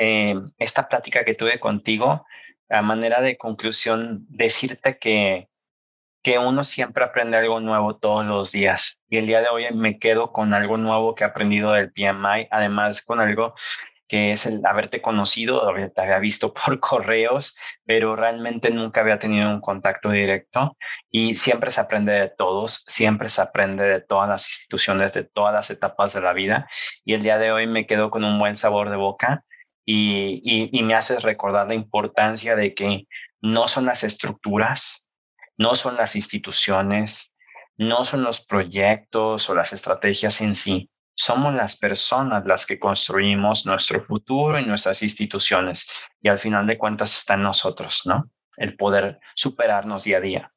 esta 0.57 0.89
plática 0.89 1.23
que 1.23 1.35
tuve 1.35 1.59
contigo 1.59 2.25
a 2.69 2.81
manera 2.81 3.21
de 3.21 3.37
conclusión, 3.37 4.25
decirte 4.27 4.97
que 4.97 5.47
que 6.21 6.39
uno 6.39 6.63
siempre 6.63 7.03
aprende 7.03 7.37
algo 7.37 7.59
nuevo 7.59 7.97
todos 7.97 8.25
los 8.25 8.51
días. 8.51 9.01
Y 9.09 9.17
el 9.17 9.27
día 9.27 9.41
de 9.41 9.49
hoy 9.49 9.65
me 9.73 9.99
quedo 9.99 10.31
con 10.31 10.53
algo 10.53 10.77
nuevo 10.77 11.15
que 11.15 11.23
he 11.23 11.27
aprendido 11.27 11.71
del 11.71 11.91
PMI, 11.91 12.47
además 12.51 13.01
con 13.03 13.19
algo 13.19 13.55
que 14.07 14.31
es 14.31 14.45
el 14.45 14.65
haberte 14.65 15.01
conocido, 15.01 15.61
te 15.93 16.01
había 16.01 16.19
visto 16.19 16.53
por 16.65 16.79
correos, 16.79 17.57
pero 17.85 18.15
realmente 18.15 18.71
nunca 18.71 19.01
había 19.01 19.19
tenido 19.19 19.49
un 19.49 19.61
contacto 19.61 20.09
directo 20.11 20.77
y 21.09 21.35
siempre 21.35 21.71
se 21.71 21.81
aprende 21.81 22.13
de 22.13 22.29
todos, 22.29 22.83
siempre 22.87 23.29
se 23.29 23.41
aprende 23.41 23.83
de 23.83 24.01
todas 24.01 24.29
las 24.29 24.47
instituciones, 24.47 25.13
de 25.13 25.23
todas 25.23 25.53
las 25.53 25.69
etapas 25.69 26.13
de 26.13 26.21
la 26.21 26.33
vida 26.33 26.67
y 27.03 27.13
el 27.13 27.23
día 27.23 27.37
de 27.37 27.51
hoy 27.51 27.67
me 27.67 27.85
quedo 27.85 28.09
con 28.09 28.23
un 28.23 28.39
buen 28.39 28.55
sabor 28.55 28.89
de 28.89 28.95
boca 28.95 29.43
y, 29.85 30.41
y, 30.43 30.69
y 30.77 30.83
me 30.83 30.95
haces 30.95 31.23
recordar 31.23 31.67
la 31.67 31.75
importancia 31.75 32.55
de 32.55 32.73
que 32.73 33.07
no 33.41 33.67
son 33.67 33.85
las 33.85 34.03
estructuras, 34.03 35.06
no 35.57 35.75
son 35.75 35.95
las 35.95 36.15
instituciones, 36.15 37.35
no 37.77 38.05
son 38.05 38.23
los 38.23 38.41
proyectos 38.41 39.49
o 39.49 39.55
las 39.55 39.73
estrategias 39.73 40.41
en 40.41 40.55
sí. 40.55 40.89
Somos 41.15 41.53
las 41.53 41.77
personas 41.77 42.43
las 42.45 42.65
que 42.65 42.79
construimos 42.79 43.65
nuestro 43.65 44.03
futuro 44.05 44.59
y 44.59 44.65
nuestras 44.65 45.01
instituciones. 45.01 45.89
Y 46.21 46.29
al 46.29 46.37
final 46.37 46.67
de 46.67 46.77
cuentas 46.77 47.17
está 47.17 47.33
en 47.33 47.43
nosotros, 47.43 48.03
¿no? 48.05 48.29
El 48.55 48.75
poder 48.75 49.19
superarnos 49.35 50.03
día 50.03 50.17
a 50.17 50.21
día. 50.21 50.53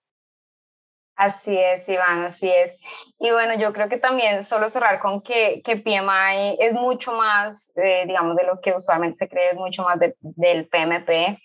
Así 1.17 1.55
es, 1.55 1.87
Iván, 1.87 2.25
así 2.25 2.51
es. 2.51 2.77
Y 3.19 3.31
bueno, 3.31 3.55
yo 3.59 3.75
creo 3.75 3.89
que 3.91 3.99
también 3.99 4.43
solo 4.43 4.71
cerrar 4.71 4.99
con 5.01 5.21
que, 5.21 5.61
que 5.63 5.77
PMI 5.77 6.57
es 6.59 6.73
mucho 6.73 7.13
más, 7.13 7.73
eh, 7.77 8.05
digamos, 8.07 8.37
de 8.37 8.47
lo 8.47 8.59
que 8.59 8.73
usualmente 8.73 9.17
se 9.17 9.29
cree, 9.29 9.51
es 9.51 9.57
mucho 9.57 9.83
más 9.83 9.99
del 9.99 10.67
PMP. 10.69 11.39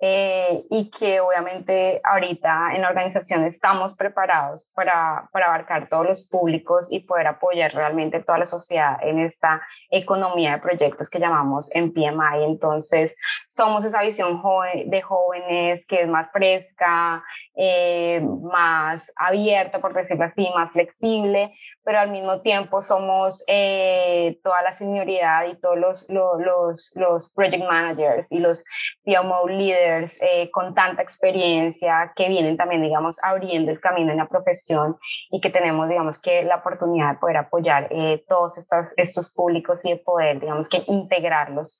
Eh, 0.00 0.64
y 0.70 0.90
que 0.90 1.20
obviamente 1.20 2.00
ahorita 2.02 2.74
en 2.74 2.82
la 2.82 2.88
organización 2.88 3.44
estamos 3.44 3.94
preparados 3.94 4.72
para, 4.74 5.28
para, 5.32 5.46
abarcar 5.46 5.88
todos 5.88 6.06
los 6.06 6.28
públicos 6.28 6.90
y 6.90 7.00
poder 7.00 7.26
apoyar 7.28 7.72
realmente 7.74 8.20
toda 8.20 8.38
la 8.38 8.46
sociedad 8.46 8.96
en 9.02 9.18
esta 9.20 9.62
economía 9.90 10.52
de 10.52 10.58
proyectos 10.58 11.08
que 11.10 11.18
llamamos 11.18 11.74
en 11.74 11.92
PMI. 11.92 12.44
Entonces, 12.44 13.16
somos 13.46 13.84
esa 13.84 14.00
visión 14.02 14.42
de 14.86 15.02
jóvenes 15.02 15.86
que 15.86 16.02
es 16.02 16.08
más 16.08 16.30
fresca, 16.32 17.22
eh, 17.62 18.22
más 18.42 19.12
abierta, 19.16 19.82
por 19.82 19.92
decirlo 19.92 20.24
así, 20.24 20.48
más 20.54 20.72
flexible, 20.72 21.52
pero 21.84 21.98
al 21.98 22.10
mismo 22.10 22.40
tiempo 22.40 22.80
somos 22.80 23.44
eh, 23.48 24.40
toda 24.42 24.62
la 24.62 24.72
senioridad 24.72 25.46
y 25.46 25.60
todos 25.60 25.76
los, 25.76 26.08
los, 26.08 26.92
los, 26.96 27.32
project 27.34 27.62
managers 27.64 28.32
y 28.32 28.38
los 28.38 28.64
PMO 29.04 29.46
leaders 29.46 30.22
eh, 30.22 30.50
con 30.50 30.74
tanta 30.74 31.02
experiencia 31.02 32.12
que 32.16 32.30
vienen 32.30 32.56
también, 32.56 32.80
digamos, 32.80 33.18
abriendo 33.22 33.70
el 33.70 33.78
camino 33.78 34.10
en 34.10 34.18
la 34.18 34.26
profesión 34.26 34.96
y 35.30 35.42
que 35.42 35.50
tenemos, 35.50 35.86
digamos, 35.86 36.18
que 36.18 36.42
la 36.44 36.56
oportunidad 36.56 37.12
de 37.12 37.18
poder 37.18 37.36
apoyar 37.36 37.88
eh, 37.90 38.24
todos 38.26 38.56
estos, 38.96 39.34
públicos 39.34 39.84
y 39.84 39.90
de 39.90 39.96
poder, 39.98 40.40
digamos, 40.40 40.68
que 40.68 40.82
integrarlos 40.86 41.78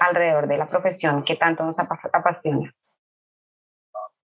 alrededor 0.00 0.48
de 0.48 0.58
la 0.58 0.66
profesión 0.66 1.22
que 1.22 1.36
tanto 1.36 1.64
nos 1.64 1.78
apasiona. 1.78 2.74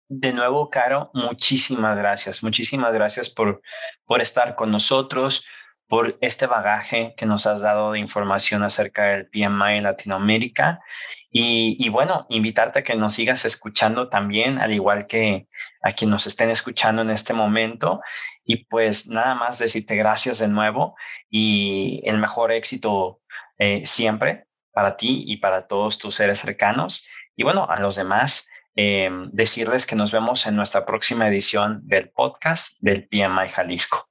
De 0.09 0.33
nuevo, 0.33 0.71
Caro, 0.71 1.11
muchísimas 1.15 1.99
gracias. 1.99 2.43
Muchísimas 2.45 2.95
gracias 2.95 3.29
por, 3.29 3.61
por 4.05 4.21
estar 4.21 4.55
con 4.55 4.71
nosotros, 4.71 5.47
por 5.89 6.17
este 6.21 6.47
bagaje 6.47 7.15
que 7.17 7.27
nos 7.27 7.47
has 7.47 7.61
dado 7.61 7.93
de 7.93 7.99
información 7.99 8.63
acerca 8.63 9.05
del 9.05 9.29
PMI 9.29 9.79
en 9.79 9.83
Latinoamérica. 9.83 10.81
Y, 11.29 11.77
y, 11.85 11.89
bueno, 11.89 12.27
invitarte 12.31 12.79
a 12.79 12.83
que 12.85 12.95
nos 12.95 13.15
sigas 13.15 13.45
escuchando 13.45 14.09
también, 14.09 14.59
al 14.59 14.73
igual 14.73 15.07
que 15.09 15.49
a 15.83 15.93
quien 15.93 16.11
nos 16.11 16.27
estén 16.27 16.51
escuchando 16.51 17.03
en 17.03 17.11
este 17.11 17.33
momento. 17.33 18.01
Y 18.45 18.65
pues 18.67 19.09
nada 19.09 19.35
más 19.35 19.59
decirte 19.59 19.97
gracias 19.97 20.39
de 20.39 20.47
nuevo 20.47 20.95
y 21.29 22.01
el 22.05 22.19
mejor 22.19 22.53
éxito 22.53 23.21
eh, 23.59 23.85
siempre 23.85 24.47
para 24.73 24.97
ti 24.97 25.25
y 25.27 25.39
para 25.39 25.67
todos 25.67 25.99
tus 25.99 26.15
seres 26.15 26.39
cercanos. 26.39 27.09
Y 27.35 27.43
bueno, 27.43 27.67
a 27.69 27.81
los 27.81 27.97
demás 27.97 28.49
Em, 28.79 29.31
decirles 29.33 29.87
que 29.87 29.97
nos 29.97 30.13
vemos 30.13 30.47
en 30.47 30.55
nuestra 30.55 30.85
próxima 30.85 31.27
edición 31.29 31.81
del 31.85 32.11
podcast 32.11 32.79
del 32.83 33.09
PMI 33.09 33.49
Jalisco. 33.49 34.07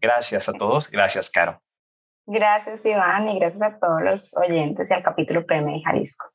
Gracias 0.00 0.48
a 0.48 0.52
todos, 0.54 0.90
gracias 0.90 1.30
Caro. 1.30 1.62
Gracias 2.26 2.84
Iván 2.84 3.28
y 3.28 3.38
gracias 3.38 3.62
a 3.62 3.78
todos 3.78 4.02
los 4.02 4.36
oyentes 4.36 4.90
y 4.90 4.94
al 4.94 5.04
capítulo 5.04 5.46
PMI 5.46 5.84
Jalisco. 5.84 6.26